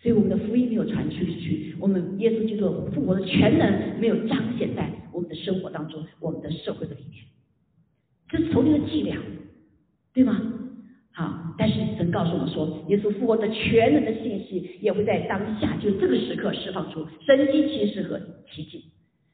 [0.00, 7.22] 所以我们的福音没有传出去，我们耶稣基督复活的全能没有彰显在我们的生活当中，我们的社会的里面，
[8.30, 9.18] 这是仇敌的伎俩，
[10.14, 10.40] 对吗？
[11.16, 18.20] 啊，但是神告诉我们说，耶稣复活的全能的信息也会在当下，就这个时刻释放出神迹奇事和
[18.52, 18.84] 奇迹。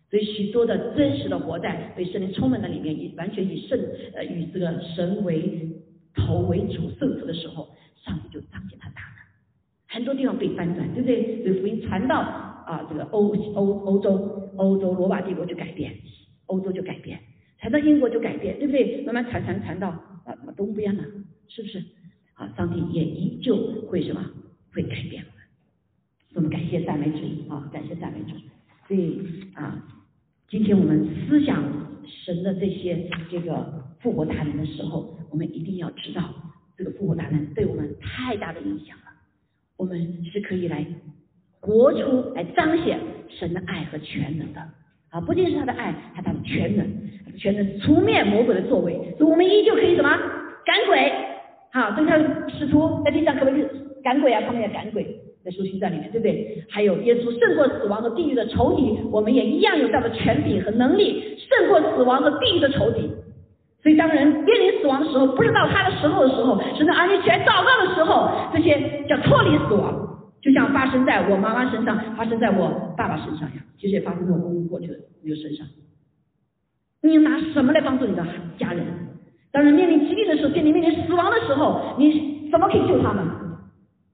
[0.08, 3.76] 所以许多的真实的活在被圣灵充满的里面，以完全以圣
[4.14, 5.68] 呃以这个神为
[6.14, 7.68] 头为主圣徒的时候，
[8.04, 9.24] 上帝就彰显他大能。
[9.88, 11.42] 很多地方被翻转，对不对？
[11.42, 15.92] 所以福音传到啊，这个欧欧欧洲，欧洲罗马帝国就改变，
[16.46, 17.18] 欧洲就改变，
[17.58, 19.02] 传到英国就改变，对不对？
[19.04, 21.02] 慢慢传传传到啊东边了，
[21.54, 21.82] 是不是？
[22.32, 23.54] 啊，上帝也依旧
[23.86, 24.24] 会什么？
[24.72, 25.46] 会改变我们。
[26.36, 28.34] 我们感谢赞美主啊，感谢赞美主。
[28.88, 29.20] 所以
[29.52, 29.84] 啊，
[30.48, 31.62] 今天我们思想
[32.06, 36.32] 神的这些这个复活大能的时候，我们一定要知道，
[36.78, 39.04] 这个复活大能对我们太大的影响了。
[39.76, 40.86] 我们是可以来
[41.60, 42.98] 活出来彰显
[43.28, 44.60] 神的爱和全能的
[45.10, 45.20] 啊！
[45.20, 50.08] 不仅是他的爱，还他的全能，全能除灭魔鬼的作为，所以我们依旧可以什么
[50.64, 51.12] 赶鬼？
[51.72, 53.64] 好，这个使徒在地上可不可以
[54.04, 54.42] 赶鬼啊？
[54.46, 56.62] 他们也赶鬼，在书信在里面，对不对？
[56.68, 63.10] 还有耶稣胜过死亡和地狱的仇敌，我们也一样有这样的权柄和能力，胜过死亡和地狱的仇敌。
[63.82, 74.94] 所以，当人面临死亡的时候，不知道他的时候的时候，甚至儿女起来祷告的时候，这些叫脱离死亡，就像发生在我妈妈身上，发生在我爸爸身上一样，其实也发生在我公公过去的
[75.24, 75.66] 那个身上。
[77.00, 78.24] 你拿什么来帮助你的
[78.58, 78.84] 家人？
[79.52, 83.24] 当人面临疾病的时候，面临面临死亡的时候，你怎么可以救他们？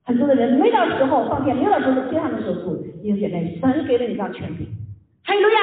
[0.04, 4.66] 很多的人没到时候上天，没到时候接他们手术，因为现在神给了你这样权柄，
[5.24, 5.58] 哈利路亚！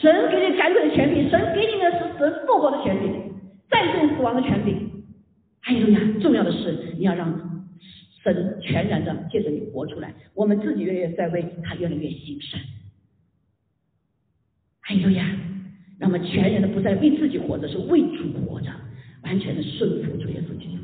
[0.00, 3.28] 神给你赶鬼的权柄，神给你的是神复活的权柄。
[3.70, 4.90] 战胜死亡的权柄，
[5.60, 7.30] 还有呀，重要的是你要让
[8.22, 12.58] 神全然的借着你活出来，我们自己越来越在为他越来越兴盛。
[14.80, 15.24] 还有呀，
[15.98, 18.70] 让我们全然的不再为自己活着，是为主活着，
[19.24, 20.82] 完全的顺服主耶稣基督。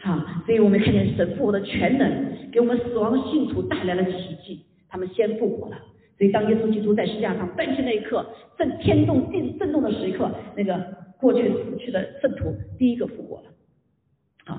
[0.00, 5.78] 好，所以我们看见神复活的全能，给我们死亡的信徒带来了奇迹，他们先复活了。
[6.18, 8.26] 所以当耶稣基督在十字架上诞生那一刻，
[8.58, 11.00] 震天动地震动的时刻，那个。
[11.20, 13.50] 过去死去的圣徒第一个复活了，
[14.46, 14.56] 好，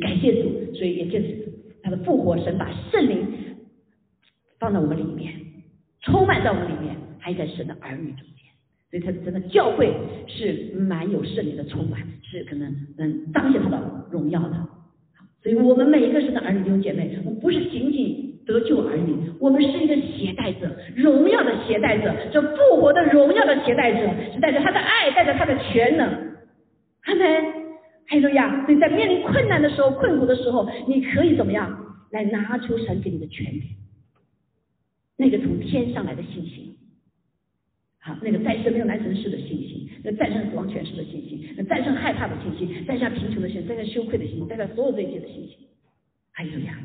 [0.00, 1.48] 感谢主，所以也就是
[1.84, 3.24] 他的复活，神把圣灵
[4.58, 5.32] 放在我们里面，
[6.00, 8.39] 充满在我们里面，还在神的儿女中间，
[8.90, 9.92] 所以他真的教会
[10.26, 14.56] 是蛮有圣灵的充满，是可能能彰显他的荣耀的。
[15.42, 18.28] 所以我们每一个神的儿女弟兄姐妹，我们不是仅仅。
[18.46, 26.08] 得救而已，我们是一个携带者，荣耀的携带者，这复活的荣耀的携带者，是带着他的爱，带着他的全能。
[27.02, 27.44] 阿门，
[28.08, 28.64] 哈利路亚。
[28.64, 33.62] 所以在面临困难的时候、困苦的时候，你可以怎么样来拿出神给你的权柄？
[35.16, 36.69] 那个从天上来的信心，
[38.02, 45.56] 好，那个战胜没有难成事的信心，那战胜死亡权势的信心，那战胜害怕的信心，战胜贫穷的信心，战胜羞愧的信心，战胜所有这一切的信心。
[46.32, 46.78] 还有呀。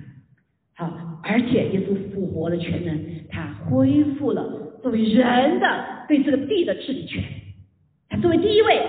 [0.77, 2.99] 好，而且耶稣复活的全能，
[3.29, 7.23] 他恢复了作为人的对这个地的治理权。
[8.09, 8.81] 他作为第一位，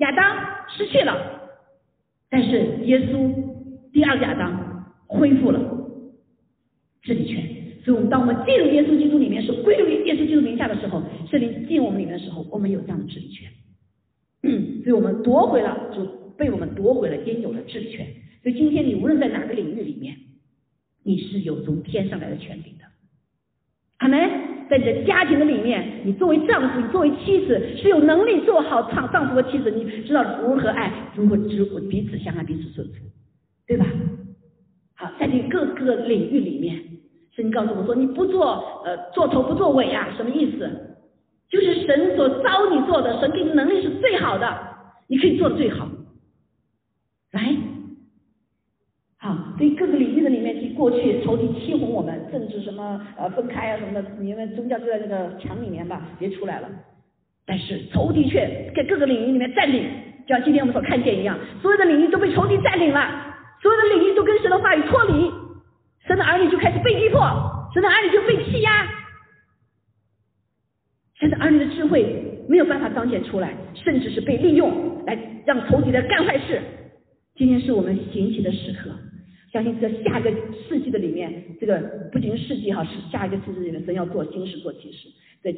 [0.00, 0.38] 亚当
[0.74, 1.42] 失去了，
[2.30, 3.30] 但是耶稣
[3.92, 5.60] 第二个亚当恢复了
[7.02, 7.44] 治理权。
[7.84, 13.48] 所以，我们当我们进入耶稣基督里面，是归入耶稣基督名下的时候，圣灵进我们里面的时候，我们有这样的治理权。
[14.82, 16.04] 所以我们夺回了，就
[16.36, 18.06] 被我们夺回了应有的治理权。
[18.42, 20.16] 所以今天你无论在哪个领域里面。
[21.06, 22.84] 你是有从天上来的权柄的，
[23.98, 24.18] 阿门。
[24.70, 29.70] 在你的家庭的里面，你作为丈夫，你作为妻子，是有能力做好丈丈夫和妻子。
[29.70, 32.94] 你知道如何爱，如何知彼此相爱，彼此顺服，
[33.66, 33.84] 对吧？
[34.94, 36.80] 好，在你各个领域里面，
[37.36, 40.70] 神告诉我说，你不做呃做头不做尾啊，什么意思？
[41.48, 44.52] 就是神所招你做的，神给你能力是最好的，
[45.06, 45.86] 你可以做的最好，
[47.32, 47.56] 来。
[49.18, 56.68] 好，所以各个领域的里面，去过去仇敌欺哄我们，政治什么呃分开啊什么的，你们宗教就在那个墙里面吧，别出来了。
[57.46, 59.84] 但是仇敌却在各个领域里面占领，
[60.26, 65.30] 就像今天我们所看见一样，所有的领域都被仇敌占领了，所有的领域都跟神的话语脱离，
[66.06, 67.20] 神的儿女就开始被逼迫，
[67.72, 68.86] 神的儿女就被欺压，
[71.18, 76.60] 神的儿女的智慧没有办法彰显出来，甚至是被利用来让仇敌来干坏事。
[77.34, 78.90] 今天是我们行起的时刻。
[79.52, 80.30] 相信在下一个
[80.68, 81.78] 世纪的里面，这个
[82.12, 85.08] 不仅是世纪哈，是下一个世纪里面，神要做新事做启示，
[85.42, 85.54] 在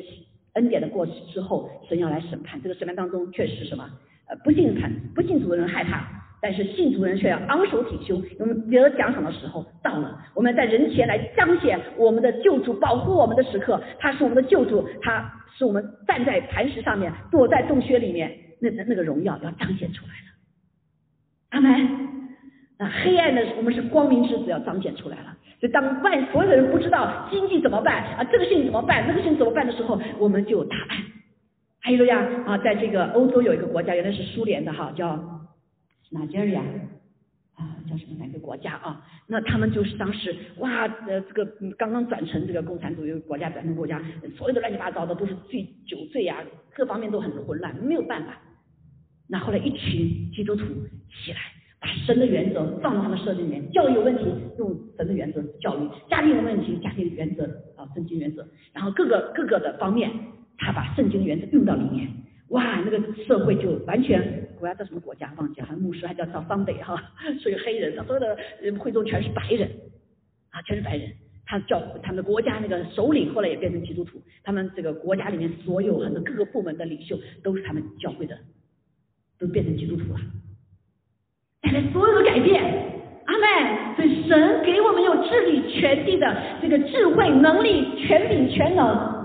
[0.52, 2.60] 恩典的过去之后，神要来审判。
[2.62, 3.88] 这个审判当中，确实什么？
[4.28, 6.06] 呃，不信判不信主的人害怕，
[6.40, 8.22] 但是信主的人却要昂首挺胸。
[8.38, 13.80] 我们得奖赏的时候到了，我们在人前来彰显我们的救主，保护我们的时刻。
[13.98, 18.30] 他是我们的救主，他是我们站在磐石上面，躲在洞穴里面，
[18.60, 20.26] 那那个荣耀要彰显出来了。
[21.50, 21.88] 阿门。
[22.78, 25.34] 那黑暗的我们是光明之子要彰显出来了。
[25.58, 30.98] 就当万所有的人不知道经济怎么办啊，这个事情怎么办，那个事情怎么办的时候，我们就有答案。
[31.80, 35.18] 还有呀啊，在这个欧洲有一个国家，原来是苏联的哈，叫
[36.10, 36.62] 哪家呀？
[37.54, 39.04] 啊，叫什么哪个国家啊？
[39.26, 41.44] 那他们就是当时哇，呃，这个
[41.78, 44.02] 刚刚转成这个共产主义国家，转成国家，
[44.36, 46.44] 所有的乱七八糟的都是醉酒醉呀，
[46.74, 48.38] 各方面都很混乱，没有办法。
[49.28, 50.64] 那后来一群基督徒
[51.24, 51.38] 起来。
[51.78, 54.24] 把神的原则放到他们设计里面，教育有问题
[54.58, 57.44] 用神的原则教育，家庭有问题家庭原则
[57.76, 60.10] 啊圣经原则，然后各个各个的方面，
[60.56, 62.08] 他把圣经原则用到里面，
[62.50, 66.96] 哇，那个社会就完全国家叫什么国家忘记了，牧师还叫叫桑北哈，
[67.40, 68.38] 属于黑人，他所有的
[68.78, 69.68] 会众全是白人
[70.50, 71.10] 啊，全是白人，
[71.44, 78.38] 他叫他们的国家那个首领后来也变成基督徒，他们这个国家里面所有很多各个部门的领袖都是他们教会的，
[79.40, 80.20] 都变成基督徒了。
[81.62, 82.62] 带来所有的改变，
[83.24, 89.15] 阿妹，所以神给我们有治理全地的这个智慧、能力、权柄、全能，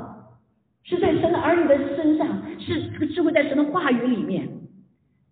[0.84, 4.48] 是在神的儿女的身上，是这个智慧在神的话语里面。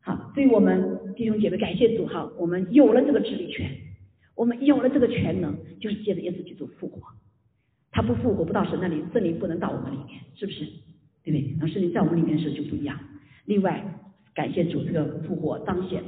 [0.01, 3.69] 好，所以我们弟兄姐妹，感谢主哈，我们有了这个治理权，
[4.35, 7.01] 我们有了这个全能，就是借着耶稣基督复活。
[7.91, 10.63] 他不复活不到神那里，圣灵不能到我们里面，是不是？
[11.23, 11.51] 对不对？
[11.59, 12.97] 然后圣灵在我们里面的时候就不一样。
[13.45, 13.83] 另外，
[14.33, 16.03] 感谢主这个复活彰显。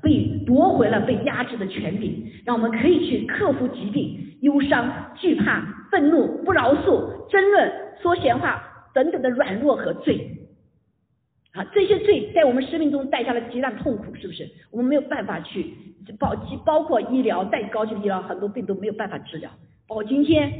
[0.00, 7.70] 被夺回了被压制的权柄，让我们可以去克服疾病、忧伤、惧怕、愤怒、不饶恕、争论、
[8.04, 10.30] 说闲话等等的软弱和罪。
[11.52, 14.46] 啊，这些罪在我们生命中带下了极大的痛苦，是不是？
[14.70, 15.72] 我们没有办法去
[16.18, 16.36] 包，
[16.66, 19.50] 包括医疗再高级的医疗，很多病都没有办法治疗。
[19.86, 20.52] 包括今天，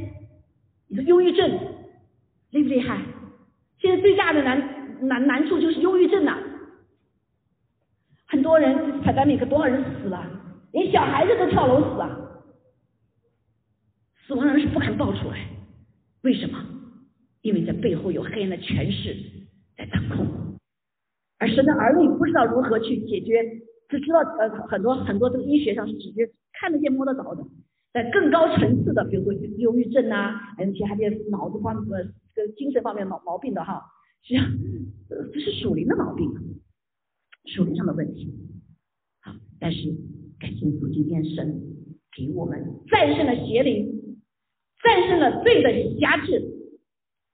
[0.87, 1.59] 你说忧郁症
[2.49, 2.99] 厉不厉害？
[3.77, 6.39] 现在最大的难难难处就是忧郁症呐。
[8.25, 10.25] 很多人彩蛋里可多少人死了，
[10.71, 12.43] 连小孩子都跳楼死了！
[14.25, 15.45] 死亡人是不敢报出来，
[16.21, 16.57] 为什么？
[17.45, 19.15] 因为在背后有黑暗的权势
[19.77, 20.57] 在掌控，
[21.37, 23.35] 而神的儿女不知道如何去解决，
[23.87, 27.45] 只知道呃很多很多这个医学上是直接看得见摸得着的，
[27.93, 33.79] 在更高层次的，比如说忧郁症啊，还有其他些脑子方面、这个精神方面毛毛病的哈，
[34.23, 34.51] 实际上
[35.31, 36.27] 这是属灵的毛病。
[37.45, 38.33] 属灵上的问题，
[39.21, 39.93] 好，但是
[40.39, 41.61] 感谢主，今天神
[42.17, 44.17] 给我们战胜了邪灵，
[44.81, 46.41] 战胜了罪的辖制，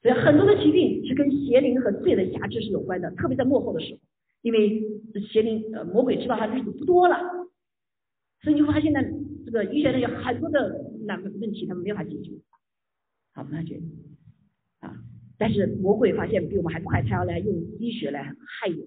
[0.01, 3.99] 所以很多的疾病是跟邪灵和罪的辖制是有关的，特别在幕后的时候，
[4.41, 4.81] 因为
[5.31, 7.17] 邪灵呃魔鬼知道他日子不多了，
[8.41, 8.99] 所以你会发现呢，
[9.45, 12.31] 这个医学上有很多的难问题，他们没法解决，
[13.33, 13.85] 好，没法解决
[14.79, 14.95] 啊，
[15.37, 18.79] 但是魔鬼发现比我们还快，他要来用医学来害人。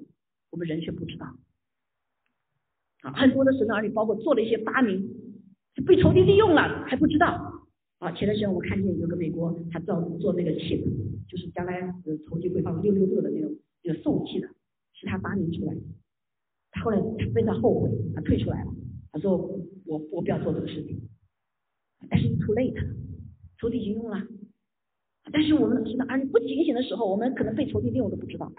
[0.51, 1.27] 我们人却不知道，
[3.03, 5.09] 啊，很多的神的儿女，包括做了一些发明，
[5.85, 7.64] 被仇敌利用了还不知道。
[8.05, 10.85] 啊，前段时间我看见有个美国，他造做那个 chip，
[11.27, 13.51] 就是将来呃仇敌会放六六六的那种
[13.83, 14.47] 那个送气的，
[14.93, 15.81] 是他发明出来的。
[16.71, 18.71] 他后来他非常后悔，他退出来了。
[19.11, 19.39] 他说
[19.87, 21.01] 我我不要做这个事情。
[22.11, 22.77] 但是 too late，
[23.59, 24.19] 仇敌已经用了。
[25.33, 28.53] 但是我们知道，而你不警醒的时候，我们可能被仇敌利用都不知道。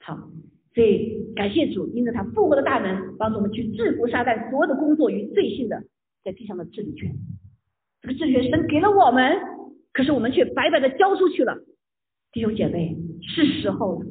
[0.00, 0.32] 好，
[0.74, 5.84] 所以感谢主，因着他复活的大能，帮助我们去制服撒旦所有的工作与罪性的
[6.24, 7.14] 在地上的治理权。
[8.02, 9.32] 这个治理权神给了我们，
[9.92, 11.56] 可是我们却白白的交出去了。
[12.32, 14.06] 弟兄姐妹，是时候了，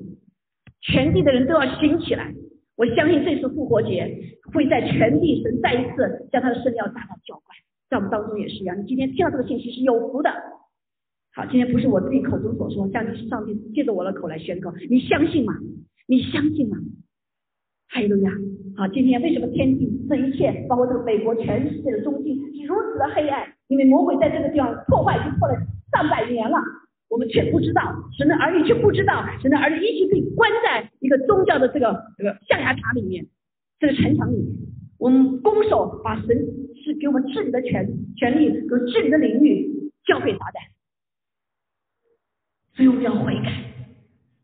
[0.81, 2.33] 全地的人都要醒起来。
[2.77, 7.45] 我相信这次复活节会在全地神再一次将他的圣要大大浇灌，
[7.89, 8.79] 在我们当中也是一样。
[8.79, 10.31] 你今天听到这个信息是有福的。
[11.33, 15.53] 好，今天不是我自己口中所说，上帝是上帝借着我的口来宣告，你相信吗？
[16.07, 16.77] 你相信吗？
[17.89, 18.31] 哈利路亚！
[18.77, 23.53] 好，今天为什么天地这一切，包括这个美国全世界的中心是如此的黑暗？
[23.72, 25.55] 因为魔鬼在这个地方破坏已经破了
[25.93, 26.59] 上百年了，
[27.09, 33.26] 我们却不知道，神的儿女却不知道，神的儿女一直被关在一个宗教的这个这个象牙塔里面，
[33.80, 34.45] 这个城墙里面，
[34.99, 36.28] 我们拱手把神
[36.84, 40.59] 是给我们治理的权权利和治理的领域交给撒旦。
[42.76, 43.53] 所以我们要悔改，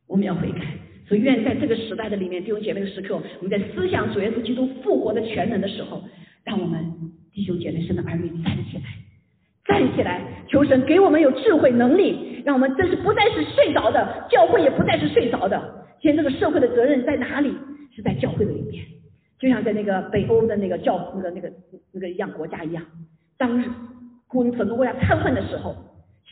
[0.08, 0.62] 我们要悔改。
[1.06, 6.04] 所以愿在这个时代的里面，弟兄姐妹的时刻，我们在思想主耶稣基督复活的全能的时候，
[6.44, 6.84] 让我们
[7.34, 8.84] 弟兄姐妹、神的儿女站起来，
[9.68, 15.62] 站起来，求神给我们有智慧能力，让我们真是不再是睡着的，教会也不再是睡着的。
[16.00, 17.54] 现在这个社会的责任在哪里？
[17.96, 18.86] 是在教会的里面，
[19.40, 21.52] 就像在那个北欧的那个教那个那个
[21.92, 22.84] 那个一样国家一样，
[23.40, 23.64] 当
[24.32, 25.76] 整个国家瘫痪的时候，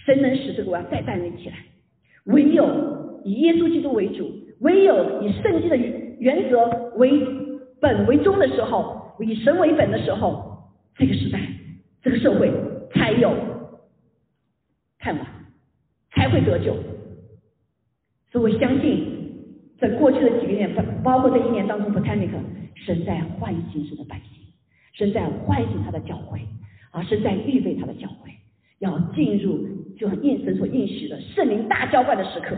[0.06, 1.56] 神能使这个国家再站立起来。
[2.26, 5.76] 唯有以耶稣基督为主，唯有以圣经的
[6.20, 7.20] 原则为
[7.82, 11.40] 本为宗的时候，以神为本的时候，这个时代，
[12.04, 12.52] 这个社会
[13.20, 13.34] 有
[15.00, 15.26] 盼望，
[16.12, 16.76] 才会得救。
[18.32, 19.08] 所以我相信，
[19.80, 22.30] 在过去的几个月，包包括这一年当中，Botanic
[22.76, 24.44] 神在唤醒神的百姓，
[24.94, 26.40] 神在唤醒他的教会，
[26.92, 28.32] 而，神在预备他的教会，
[28.80, 29.68] 要进入。
[29.98, 32.54] 就应神所应许的圣灵大浇灌的时刻，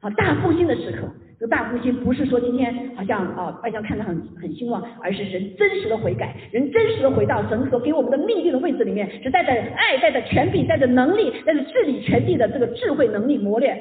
[0.00, 1.08] 啊，大复兴的时刻。
[1.38, 13.80] 这个大复兴不是说今天好像啊外向看着很很兴旺，而是人真实的悔改，人真实的回到神所给我们的命定的位置里面，是带着爱、带着权柄、带着能力、带着治理全地的这个智慧能力磨练，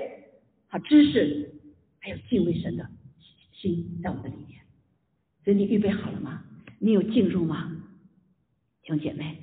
[0.70, 1.52] 啊，知识
[2.00, 2.86] 还有敬畏神的
[3.52, 4.60] 心在我们的里面。
[5.44, 6.42] 所以你预备好了吗？
[6.80, 7.72] 你有进入吗，
[8.84, 9.36] 弟兄姐妹？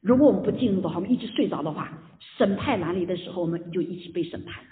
[0.00, 1.98] 如果我们不进入的话，我们一直睡着的话，
[2.38, 4.70] 审判来临的时候，我们就一起被审判了。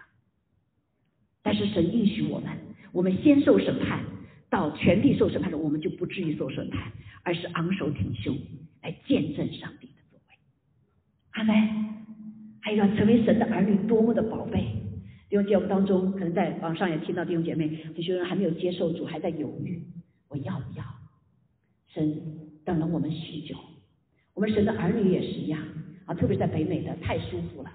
[1.42, 2.50] 但是神允许我们，
[2.92, 4.04] 我们先受审判，
[4.48, 8.38] 到全地受审判的时，我们就不至于受审判，而是昂首挺胸
[8.82, 10.34] 来见证上帝的作为。
[11.32, 11.92] 阿门。
[12.64, 14.60] 还有要成为神的儿女，多么的宝贝！
[15.28, 19.82] 弟兄姐妹当中，可能在网上也听到弟兄姐妹，有些人还没有接受主，还在犹豫，
[20.28, 20.84] 我要不要？
[21.88, 22.22] 神
[22.64, 23.56] 等了我们许久。
[24.32, 25.60] 我们神的儿女也是一样
[26.06, 27.70] 啊，特别在北美的太舒服了。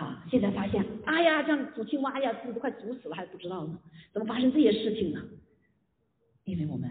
[0.00, 3.78] 好，现在发现，哎呀，这样煮青蛙，哎呀，自己都快煮死了，还不知道呢，
[4.14, 5.22] 怎么发生这些事情呢？
[6.44, 6.88] 因为我们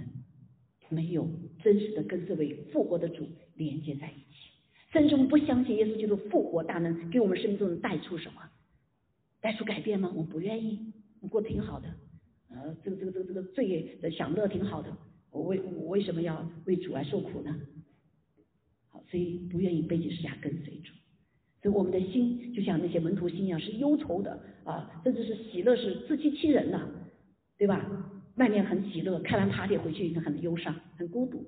[0.89, 1.27] 没有
[1.63, 4.51] 真实的跟这位复活的主连接在一起，
[4.93, 8.43] 甚至我们不相信耶稣基督复活大能给我们生命中能带出什么，
[9.41, 10.11] 带出改变吗？
[10.13, 11.87] 我们不愿意，我过得挺好的，
[12.51, 14.95] 呃，这个这个这个这个罪的享乐挺好的，
[15.31, 17.59] 我为我为什么要为主而受苦呢？
[18.89, 20.93] 好，所以不愿意背起十字架跟随主，
[21.61, 26.79] 所以我们的心就像那些门徒心一样，是忧愁的啊，甚至是喜乐是自欺欺人的，
[27.57, 27.85] 对吧？
[28.35, 31.45] 外面很喜乐，开完 party 回去很忧伤，很孤独。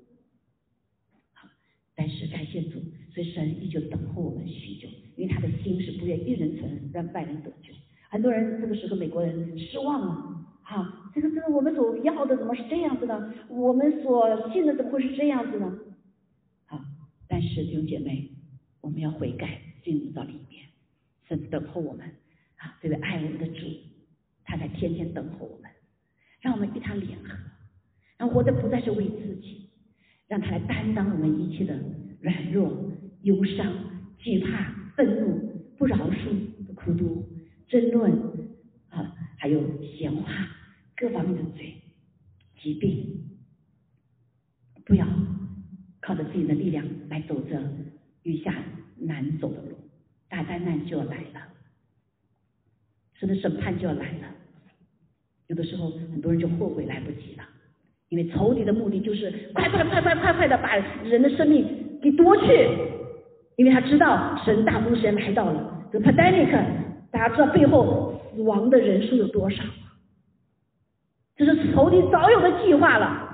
[1.32, 1.48] 好，
[1.96, 2.78] 但是感谢主，
[3.14, 7.72] 所以神依旧等候我们许久，因为他的心是不愿一人成，让外人得救。
[8.10, 13.32] 很多人这个时候美国人失望了，哈，这个这个我们所要的怎么是这样子呢？
[13.48, 15.78] 我们所信的怎么会是这样子呢？
[16.66, 16.78] 好
[17.26, 18.28] 但是弟兄姐妹，
[18.82, 20.64] 我们要悔改，进入到里面，
[21.28, 22.06] 神等候我们
[22.56, 22.78] 啊！
[22.80, 23.66] 这位爱我们的主，
[24.44, 25.70] 他在天天等候我们，
[26.40, 27.36] 让我们与他联合，
[28.16, 29.70] 让活的不再是为自己，
[30.28, 31.78] 让他来担当我们一切的
[32.20, 32.90] 软弱、
[33.22, 33.72] 忧伤、
[34.18, 37.28] 惧怕、愤怒、不饶恕的苦毒、
[37.68, 38.12] 争论
[38.88, 40.48] 啊，还有闲话
[40.96, 41.74] 各方面的罪、
[42.60, 43.24] 疾病，
[44.84, 45.06] 不要。
[46.04, 47.62] 靠着自己的力量来走着
[48.24, 48.52] 余下
[49.06, 49.76] 难走的路，
[50.28, 51.40] 大灾难就要来了，
[53.14, 54.28] 神的审判就要来了。
[55.48, 57.44] 有的时候很多人就后悔来不及了，
[58.08, 62.68] 因为仇敌的目的就是快快快快快快的把人的生命给夺去，
[63.56, 65.86] 因为他知道神大风神来到了。
[65.92, 66.50] 这 pandemic，
[67.10, 69.62] 大家知道背后死亡的人数有多少？
[71.36, 73.28] 这是仇敌早有的计划了。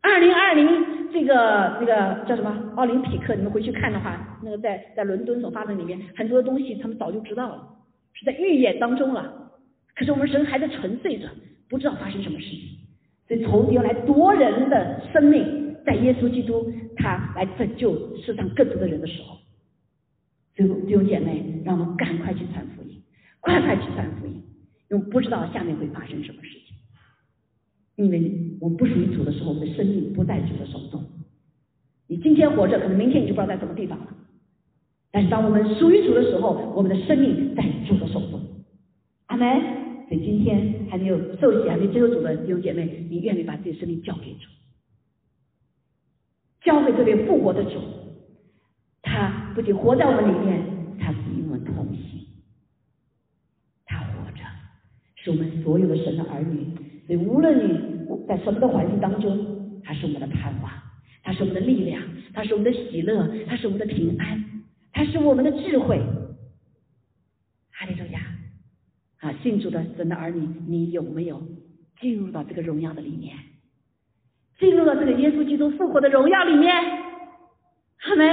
[0.00, 0.66] 二零二零
[1.12, 7.68] 这个那个叫什么奥林匹克，你们回去看的话，那个在在伦敦所发生里面很多的东西，他们早就知道了，
[8.14, 9.52] 是在预演当中了。
[9.94, 11.28] 可是我们神还在沉睡着，
[11.68, 12.78] 不知道发生什么事情。
[13.28, 19.38] 所以仇敌要来夺人的生命，在耶稣基督他来拯救世上更多的人的时候，
[20.56, 23.02] 弟兄姐妹，让我们赶快去传福音，
[23.40, 24.42] 快快去传福音，
[24.90, 26.61] 因为不知道下面会发生什么事情。
[27.96, 31.04] 因为我们不属于主的时候，我们的生命不在主的手中。
[32.06, 34.08] 你今天活着，可能明天你就不知道在什么地方了。
[35.10, 38.40] 但是当我们属于主的时候，我们的生命在主的手中。
[39.26, 39.82] 阿门。
[40.08, 44.48] 所以今天还没有受洗、还没接受主的弟兄姐妹，你愿意把自己生命交给主，
[46.60, 47.70] 交给这位复活的主。
[49.00, 50.62] 他不仅活在我们里面，
[50.98, 52.26] 他与我们同行。
[53.86, 54.40] 他活着，
[55.16, 56.66] 是我们所有的神的儿女。
[57.06, 60.72] 所以无论你在什么的环境当中，他是我们的盼望，
[61.22, 65.98] 他是我们的力量，他是我们的喜乐，他是我们的平安，他是我们的智慧。
[67.70, 68.20] 哈利路亚。
[69.18, 71.40] 啊，信主的神的儿女，你有没有
[72.00, 73.36] 进入到这个荣耀的里面？
[74.58, 76.74] 进入到这个耶稣基督复活的荣耀里面？
[77.98, 78.24] 好没？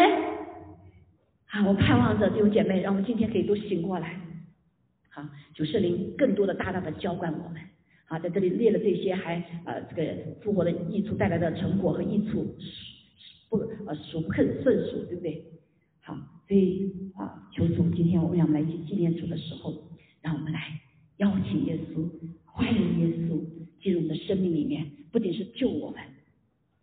[1.52, 4.20] 啊，我盼望着弟兄姐妹，让我们今天可以都醒过来。
[5.10, 7.62] 好，主圣灵更多的大大的浇灌我们。
[8.10, 12.56] 啊，在这里列了这些，还呃这个复活的益处带来的成果和益处，
[13.50, 13.58] 不
[13.88, 15.46] 呃数不胜数，对不对？
[16.02, 19.74] 好，所以啊，求主，今天我们要来去纪念主的时候。
[20.22, 20.60] 让我们来
[21.20, 22.06] 邀请耶稣，
[22.44, 23.40] 欢迎耶稣
[23.82, 26.02] 进入我们的生命里面，不仅是救我们，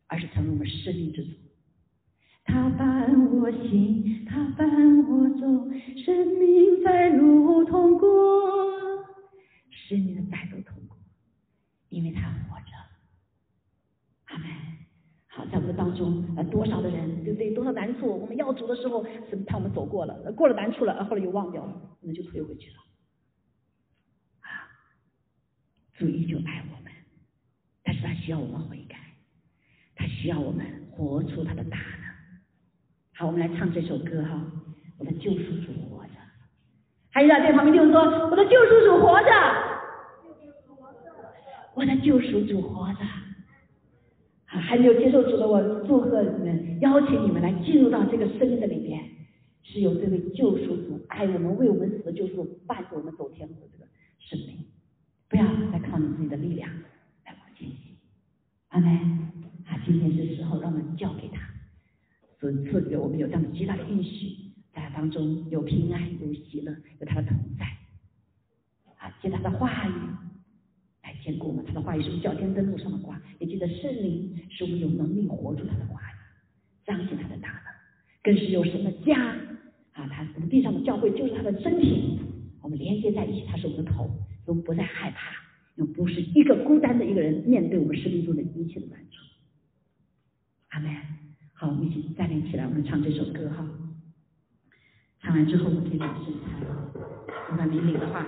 [0.06, 1.32] 而是成为我们生命之主。
[2.46, 4.66] 他伴我行，他伴
[5.06, 5.70] 我走，
[6.02, 8.08] 生命在路通过，
[9.70, 10.75] 生命的在路通，
[11.89, 12.72] 因为他活着。
[14.26, 14.47] 阿门。
[15.28, 17.51] 好，在我们当中，呃，多少的人，对不对？
[17.51, 22.76] 多少难处，我们要走的时候，是怕我们走过了，过了难处了，后来又忘掉了，那就退回去了。
[24.41, 24.49] 啊
[25.93, 26.91] 主依旧爱我们，
[27.82, 28.97] 但是他需要我们悔改，
[29.95, 32.07] 他需要我们活出他的大能。
[33.14, 34.43] 好，我们来唱这首歌哈，
[34.99, 36.12] 我的救赎主活着。
[37.11, 39.30] 还有啊，在旁边就是说，我的救赎主活着，
[41.76, 43.00] 我的救赎主活着。
[44.46, 49.04] 还没有接受主的，我祝贺你们，邀请你们来进入到这个生命的里边，
[49.62, 53.84] 是有这位救赎主爱我们，为我们死的救赎，伴着我们走天路的这个
[54.18, 54.64] 生命。
[55.28, 56.70] 不要再靠你自己的力量
[57.26, 57.96] 来往前行，
[58.68, 58.88] 阿门。
[59.66, 61.40] 啊，今天是时候让我们交给他，
[62.40, 67.66] 所赐给我们有这样的极大的应许，在当中有平安，有喜乐，有他的同在。
[68.96, 69.92] 啊，借他的话语
[71.26, 76.14] 坚固我们，他的话语是我们脚前灯路上的光，也记得圣灵使我们有能力活出他的话语，
[76.86, 77.64] 彰显他的大能，
[78.22, 79.34] 更是有神的家
[79.90, 82.20] 啊，他我们地上的教会就是他的身体，
[82.62, 84.08] 我们连接在一起，他是我们的头。
[84.46, 85.32] 我们不再害怕，
[85.74, 89.16] 又不是一个孤单的一个人面对我们生命中的一切的难处。
[90.68, 90.94] 阿门。
[91.54, 93.68] 好，我们一起站立起来，我们唱这首歌哈。
[95.20, 96.62] 唱完之后，我们可以把圣餐，
[97.50, 98.24] 我们明理的话。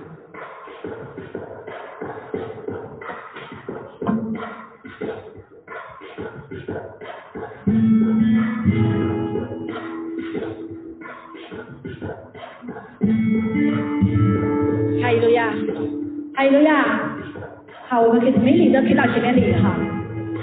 [18.09, 19.69] 我们可以没领的可以到前面领哈。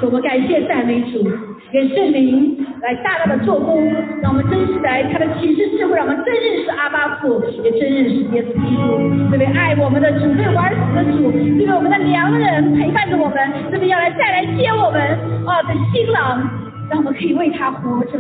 [0.01, 1.27] 我们感谢赞美主，
[1.73, 3.83] 愿圣灵来大大的做工，
[4.23, 9.03] 让我们真实来他的启示智慧，让我们真认识阿巴父，也真认识耶稣基督，
[9.33, 13.37] 这位爱我们的主，为我而死的主，这位我们的良人陪伴着我们，
[13.73, 15.03] 这位要来再来接我们
[15.45, 16.49] 啊的新郎，
[16.89, 18.13] 让我们可以为他活着。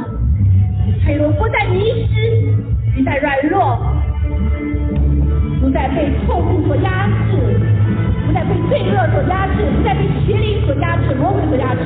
[1.05, 2.51] 还有不再迷失，
[2.97, 3.79] 不再软弱。
[5.59, 7.33] 不再被痛苦所压制，
[8.27, 11.81] 不再被罪恶所压制，不再被邪灵所压制，魔鬼所压制。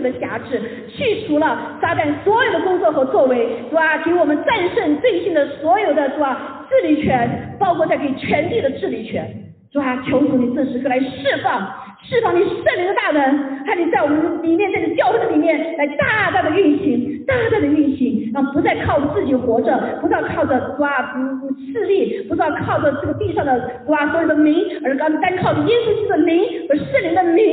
[0.00, 9.26] 罪的辖制，去除了撒旦所有的工作和作为，主啊，给我们战胜罪性的所有的主啊治理权，包括在给全地的治理权。
[9.72, 11.60] 主啊，求主你这时刻来释放，
[12.02, 27.44] 释放你圣灵的大能，还你在我们里面，在这教会的里面来大大的运行，大大的运行，让不再靠自己活着，不再靠着主啊嗯势力，不再靠着这个地上的主啊所有的名，而是单单靠着耶稣基督的名和圣灵的名，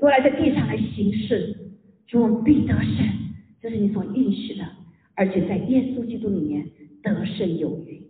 [0.00, 1.69] 主来在地上来行事。
[2.10, 3.06] 主，我们必得胜，
[3.62, 4.66] 这是你所应许的，
[5.14, 6.68] 而且在耶稣基督里面
[7.04, 8.02] 得胜有余，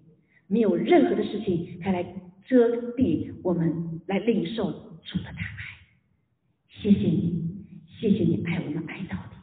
[0.49, 2.03] 没有任何的事情可以来
[2.49, 4.73] 遮蔽我们来领受
[5.05, 5.61] 主的大爱。
[6.71, 7.43] 谢谢你，
[7.87, 9.37] 谢谢你爱我们爱到底，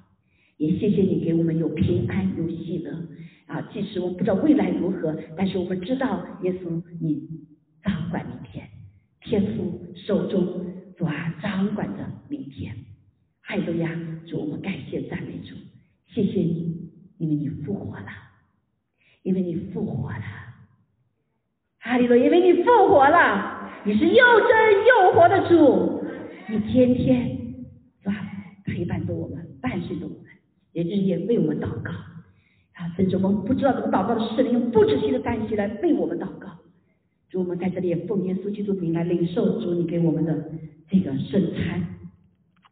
[0.58, 2.92] 也谢谢你给我们有平安有喜乐
[3.46, 3.62] 啊！
[3.72, 7.30] 即使我们不知道未来如何，但是我们知道耶稣你
[7.84, 8.68] 掌管明天，
[9.22, 10.66] 天父手中
[10.98, 12.76] 主啊掌管着明天。
[13.48, 13.90] 哈利路亚！
[14.28, 15.56] 主，我们感谢赞美主，
[16.06, 18.08] 谢谢你，因为你复活了，
[19.24, 20.22] 因为你复活了。
[21.80, 22.16] 哈利路！
[22.18, 26.04] 因为你复活了，你是又真又活的主，
[26.50, 27.38] 你天天
[28.04, 28.14] 是吧
[28.66, 30.26] 陪伴着我们，伴随着我们，
[30.74, 31.94] 也日夜为我们祷告
[32.74, 32.94] 啊！
[32.98, 36.50] 甚至我们不知道怎么祷告的圣灵用不止息的叹息来为我们祷告。
[37.30, 40.52] 主，我们在这里也奉耶稣基督名来领受主你给我们的
[40.90, 41.97] 这个圣餐，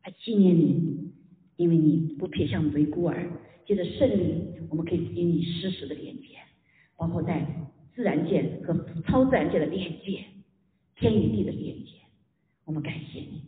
[0.06, 1.11] 来纪念你，
[1.56, 3.27] 因为你不撇下我们为孤儿。
[3.65, 6.38] 借着圣灵，我们可以与你实时的连接，
[6.95, 7.44] 包括在
[7.95, 8.76] 自然界和
[9.07, 10.23] 超自然界的连接，
[10.95, 11.94] 天与地的连接。
[12.65, 13.41] 我们感谢你，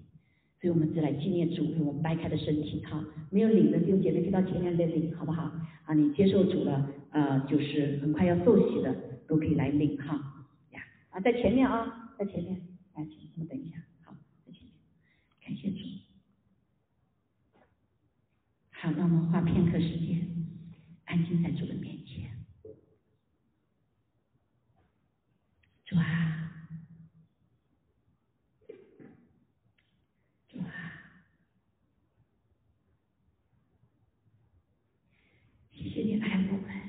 [0.59, 3.05] 所以我们只来纪念主为我们掰开的身体哈。
[3.29, 5.43] 没有领的弟兄姐妹可以到前面来领，好不好？
[5.85, 8.95] 啊，你接受主了，呃，就是很快要受洗的
[9.27, 10.15] 都可以来领哈
[10.73, 10.81] 呀
[11.11, 12.59] 啊，在前面啊，在前面，
[12.95, 13.76] 来，请我们等一下，
[18.95, 20.27] 让我们花片刻时间，
[21.05, 22.31] 安静在主的面前。
[25.85, 26.51] 主啊，
[30.49, 30.68] 主啊，
[35.72, 36.81] 谢谢你爱我们，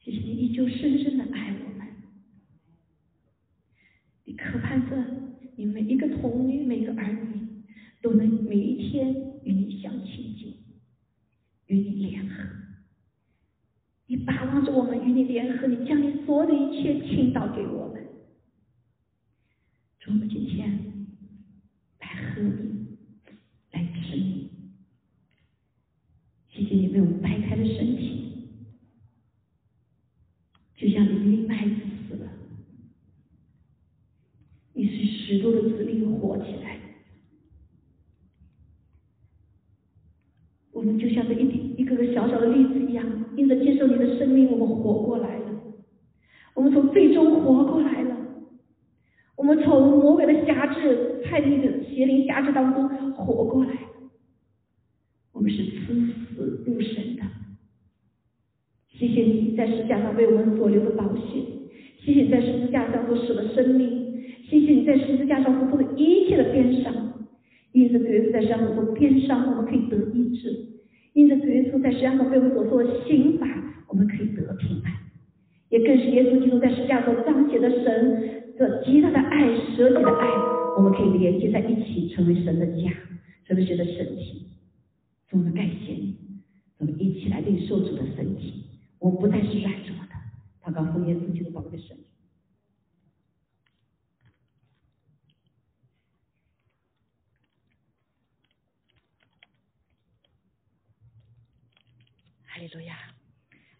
[0.00, 1.88] 谢谢你依旧深深的爱我们。
[4.24, 4.96] 你可盼着
[5.56, 7.41] 你每一个童女，每个儿女。
[8.02, 9.14] 都能每一天
[9.44, 10.54] 与你相亲近，
[11.66, 12.44] 与你联合。
[14.06, 18.04] 你把望着我们与你联合，你将你所有的一切倾倒给我们。
[20.00, 21.06] 主，我们今天
[22.00, 22.98] 来喝你，
[23.70, 24.50] 来吃你。
[26.50, 28.48] 谢谢你为我们掰开了身体，
[30.76, 31.70] 就像你另外一
[32.08, 32.30] 死了，
[34.74, 36.61] 你是许多的子民活起来。
[40.82, 43.06] 我们就像这一点一个个小小的粒子一样，
[43.36, 45.44] 因着接受你的生命，我们活过来了。
[46.54, 48.16] 我们从最终活过来了。
[49.36, 53.80] 我们从魔鬼的辖制、叛逆的邪灵辖制当中活过来了。
[55.32, 55.94] 我们是出
[56.34, 57.22] 死入生的。
[58.88, 61.42] 谢谢你在十字架上为我们所流的宝血，
[62.00, 66.92] 谢谢你在十字架上所舍的生命，谢谢你在十字架上所做的一切的鞭伤。
[67.72, 70.50] 因着主耶稣在十字架上所鞭伤，我们可以得医治；
[71.14, 73.46] 因着主耶稣在十字架为我们所做的刑罚，
[73.88, 74.92] 我们可以得平安。
[75.70, 80.28] 也更是耶稣基督在十字架上彰显的神这极大的爱、舍己的爱，
[80.76, 82.92] 我们可以连接在一起，成为神的家，
[83.46, 84.46] 成为神的身体。
[85.30, 86.14] 我们感谢你，
[86.78, 88.64] 我们一起来领受主的身体。
[88.98, 90.14] 我们不再是软弱的，
[90.62, 91.96] 祷告奉耶稣基督宝贵的神。
[102.62, 102.94] 哈利路亚，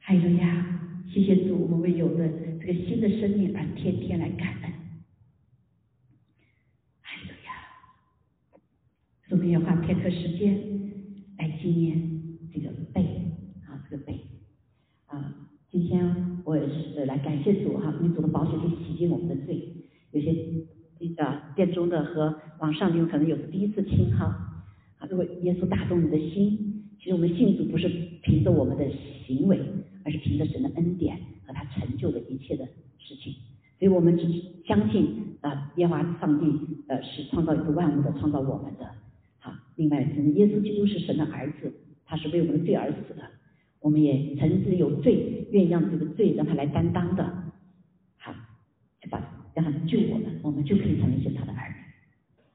[0.01, 0.81] 哈利路亚！
[1.09, 2.29] 谢谢主，我们为有的
[2.59, 4.73] 这个新的生命而天天来感恩。
[7.01, 7.53] 哈利路亚！
[9.31, 10.59] 我们要花片刻时间
[11.39, 12.23] 来纪念
[12.53, 13.05] 这个背
[13.69, 14.19] 啊，这个背
[15.07, 15.33] 啊。
[15.71, 19.77] 今天我也是来感谢主哈，因为主的保险可以洗净我们的罪。
[20.11, 20.35] 有些
[20.99, 24.27] 这个殿中的和网上的可能有第一次听哈
[24.99, 26.72] 啊，如果耶稣打动你的心。
[27.03, 27.89] 其实我们信主不是
[28.23, 28.89] 凭着我们的
[29.27, 29.59] 行为，
[30.05, 32.65] 而是凭着神的恩典和他成就的一切的
[33.01, 33.33] 事情。
[33.81, 34.25] 所以我们只
[34.65, 36.47] 相信啊，耶和华上帝
[36.87, 38.89] 呃是创造一个万物的，创造我们的。
[39.41, 41.73] 好，另外，神耶稣基督是神的儿子，
[42.05, 43.29] 他是为我们的罪而死的。
[43.81, 47.25] 我们也曾经有罪，愿意让这个罪让他来担当的。
[48.17, 48.33] 好，
[49.01, 49.19] 就把
[49.55, 51.75] 让他们救我们，我们就可以成为是他的儿女。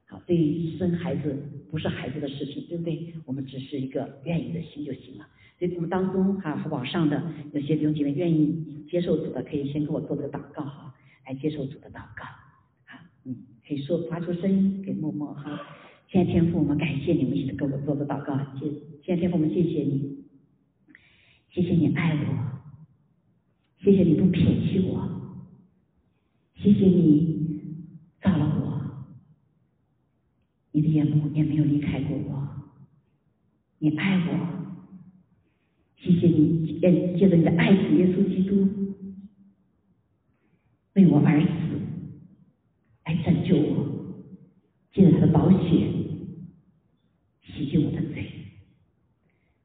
[0.05, 1.35] 好，对于生孩子。
[1.69, 3.13] 不是孩子的事情，对不对？
[3.25, 5.27] 我们只是一个愿意的心就行了。
[5.59, 7.21] 所以我们当中哈网上的
[7.51, 10.93] 有些弟兄姐妹愿意接受主的，可以先跟我做个祷告哈，
[11.25, 12.25] 来接受主的祷告。
[12.85, 13.35] 好，嗯，
[13.67, 15.59] 可以说发出声音给默默哈。
[16.09, 18.37] 亲爱的天父，我们感谢你们一起跟我做的祷告。
[18.59, 18.69] 谢，
[19.03, 20.23] 亲爱的天父，我们谢谢你，
[21.49, 25.09] 谢谢你爱我，谢谢你不撇弃我，
[26.55, 27.59] 谢谢你
[28.21, 28.67] 造了我。
[30.77, 32.47] 你的眼目也没有离开过我，
[33.79, 34.29] 你爱我，
[35.95, 38.69] 谢谢你，借借着你的爱子耶稣基督
[40.93, 41.47] 为我而死，
[43.05, 44.13] 来拯救我，
[44.93, 45.91] 借着他的宝血
[47.41, 48.31] 洗净我的罪，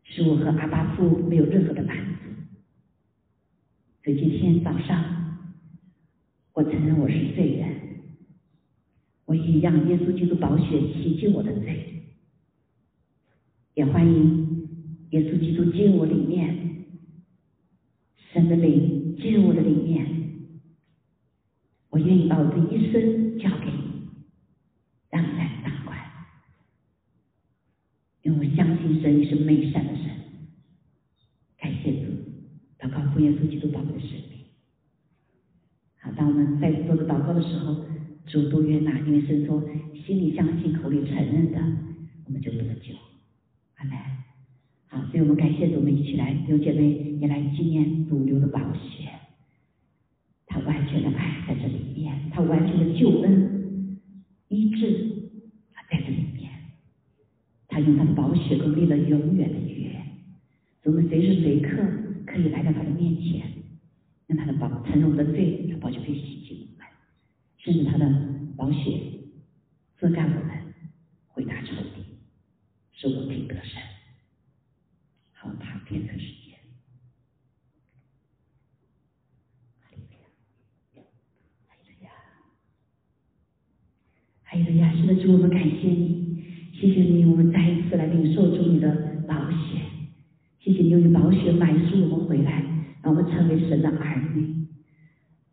[0.04, 2.30] 使我和阿巴父没有任何的满足。
[4.02, 5.36] 所以今天早上，
[6.54, 7.81] 我承认我是罪人。
[9.32, 12.02] 我愿意让耶稣基督宝血洗净我的罪，
[13.72, 14.68] 也欢迎
[15.08, 16.84] 耶稣基督进入我里面，
[18.30, 20.06] 神的灵进入我的里面。
[21.88, 24.02] 我愿意把我的一生交给你，
[25.08, 25.98] 让你来掌管，
[28.20, 30.10] 因为我相信神你是美善的神。
[31.56, 32.12] 感谢主，
[32.78, 34.44] 祷告奉耶稣基督宝贵的生命。
[36.00, 37.82] 好，当我们再次做着祷告的时候。
[38.32, 39.62] 主都悦纳，因为是说
[40.06, 41.60] 心里相信、口里承认的，
[42.24, 42.94] 我们就得救。
[43.76, 43.92] 阿门。
[44.86, 49.10] 好，所以我们感谢主，我们一起来，弟兄姐妹也来纪念主流的宝血，
[50.46, 53.98] 他完全的爱在这里面，他完全的救恩、
[54.48, 54.86] 医治
[55.74, 56.50] 啊在这里面，
[57.68, 59.94] 他用他的宝血跟立了永远的约，
[60.84, 61.82] 我们随时随刻
[62.24, 63.42] 可以来到他的面前，
[64.26, 66.68] 让他的宝承认我们的罪，他宝血可以洗净。
[67.64, 68.04] 甚至他的
[68.56, 69.00] 宝血
[69.96, 70.74] 遮盖我们，
[71.28, 72.02] 回答仇敌，
[72.92, 73.80] 是我可以得胜。
[75.32, 76.58] 好，他片刻时间。
[79.82, 81.06] 哎呀，
[81.68, 82.10] 哎呀，
[84.50, 84.92] 哎呀！
[84.96, 89.80] 是的，主，我们感谢你，谢谢你，我们再一次来领受主你的宝血，
[90.58, 92.60] 谢谢你用你宝血买赎我们回来，
[93.02, 94.66] 让我们成为神的儿女。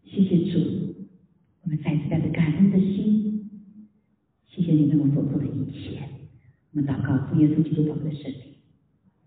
[0.06, 0.78] 谢谢主
[1.70, 3.48] 我们再次带着感恩的心，
[4.48, 6.00] 谢谢你为我们所做的一切。
[6.72, 8.56] 我们祷告，父耶稣基督保在神边。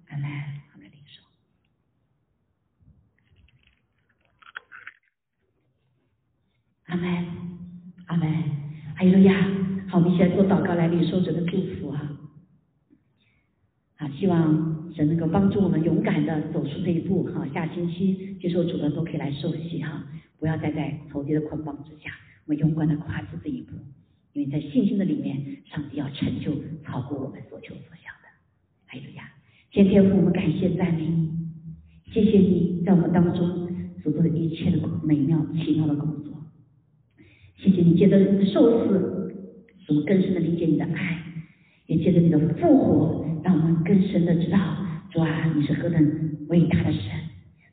[0.09, 0.29] 阿门，
[0.73, 0.91] 阿门，
[6.87, 7.25] 阿门，
[8.07, 8.51] 阿门。
[8.97, 9.47] 哎呀，
[9.87, 12.19] 好，我们一起来做祷告，来领受者的祝福啊！
[13.99, 17.23] 啊，希望神能够帮助我们勇敢的走出这一步。
[17.33, 20.09] 哈，下星期接受主的都可以来受洗哈，
[20.41, 22.11] 不要再在仇敌的捆绑之下。
[22.53, 23.73] 我们勇敢的跨出这一步。
[24.35, 26.53] 因为在信心的里面，上帝要成就
[26.85, 28.29] 超过我们所求所想的。
[28.87, 29.25] 哈利路亚！
[29.71, 31.31] 天天父，我们感谢赞美你，
[32.13, 33.69] 谢谢你在我们当中
[34.03, 36.45] 所做的一切的美妙奇妙的工作。
[37.57, 39.35] 谢谢你借着你的受死，
[39.89, 41.25] 我们更深的理解你的爱，
[41.87, 44.59] 也借着你的复活，让我们更深的知道，
[45.11, 47.03] 主啊，你是何等伟大的神，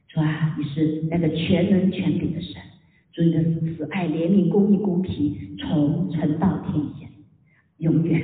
[0.07, 2.61] 主啊，你是那个全能全柄的神。
[3.11, 3.44] 主你的
[3.76, 7.10] 慈爱、怜悯、公义、公平，从存到天显，
[7.80, 8.22] 永远。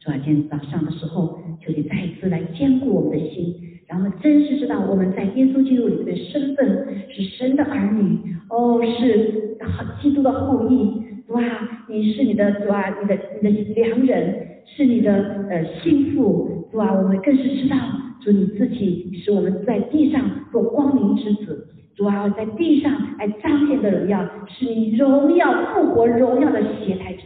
[0.00, 3.54] 主啊，今天早上的时候，求你再一次来坚固我们的心，
[3.86, 8.18] 让我们真实知道我们在耶稣基督里面的身份是神的儿女，
[8.48, 9.58] 哦，是
[10.02, 11.02] 基督的后裔。
[11.26, 15.12] 主啊，你是你的主啊，你的你的良人，是你的
[15.48, 16.68] 呃心腹。
[16.70, 17.76] 主啊，我们更是知道，
[18.20, 21.68] 主你自己是我们在地上做光明之子。
[21.94, 27.22] 主要在地上来彰显的荣耀，是你荣耀复活荣耀的携带者。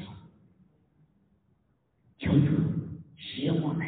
[2.18, 2.46] 求主
[3.16, 3.86] 使用我们，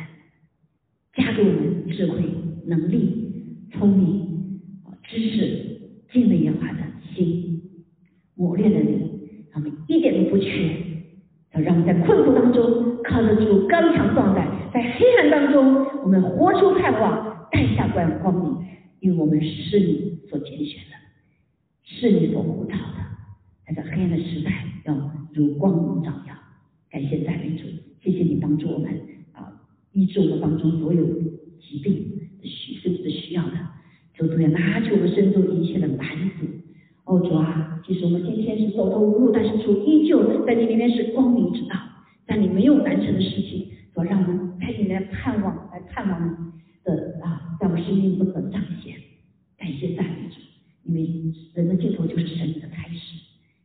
[1.12, 2.22] 加给我们智慧、
[2.66, 4.60] 能力、聪明、
[5.02, 5.80] 知识、
[6.12, 6.78] 敬畏耶和华的
[7.12, 7.60] 心，
[8.34, 9.20] 磨练的你，
[9.52, 10.76] 让我们一点都不缺。
[11.52, 18.66] 要让我们在困苦当中靠得住刚强壮胆，在黑暗当中我们活出盼望，带下光光明，
[19.00, 20.19] 因为我们是你。
[20.30, 20.96] 所拣选的，
[21.82, 23.04] 是你所呼召的，
[23.66, 24.94] 在这黑暗的时代，要
[25.34, 26.34] 如光明照耀。
[26.88, 27.64] 感谢赞美主，
[28.00, 28.88] 谢谢你帮助我们
[29.32, 29.60] 啊，
[29.92, 31.04] 医治我们当中所有
[31.58, 31.94] 疾病
[32.40, 33.56] 的需甚至的需要的，
[34.14, 36.46] 求主也拿起我们身中一切的拦阻。
[37.04, 41.74] 哦主啊，即使我们今天是走投无路，但是主依旧在你里面是光明之道，
[42.24, 46.36] 在你没有难成的事情，主让我们在你来盼望，来盼望你
[46.84, 48.94] 的啊，在我生命中的彰显。
[49.58, 50.19] 感谢赞美，
[50.90, 51.02] 因为
[51.54, 53.22] 人的尽头就是神的开始，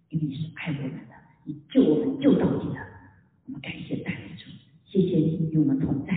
[0.09, 2.75] 因为你是爱我们的，你救我们救到底的，
[3.47, 4.51] 我们感谢赞美主，
[4.85, 6.13] 谢谢你与我们同在，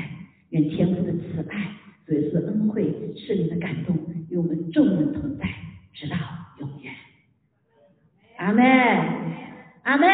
[0.50, 1.70] 愿天父的慈爱、
[2.04, 3.96] 主耶稣的恩惠、圣灵的感动
[4.28, 5.46] 与我们众人同在，
[5.94, 6.16] 直到
[6.60, 6.92] 永远。
[8.36, 8.62] 阿门，
[9.84, 10.08] 阿门，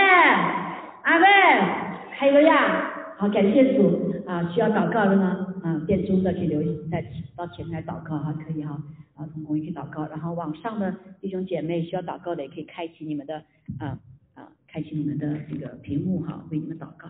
[1.02, 1.28] 阿门，
[2.12, 4.48] 还有呀，好，感谢主啊！
[4.52, 5.54] 需要祷告的吗？
[5.64, 7.04] 啊，殿中的可以留在
[7.34, 8.80] 到前台祷告哈，可以哈。
[9.14, 13.44] 啊，从公益去祷告，然后网上的弟兄姐妹需要祷告的，也可以开启你们的
[13.78, 13.98] 啊
[14.34, 17.08] 啊，开启你们的这个屏幕哈，为你们祷告。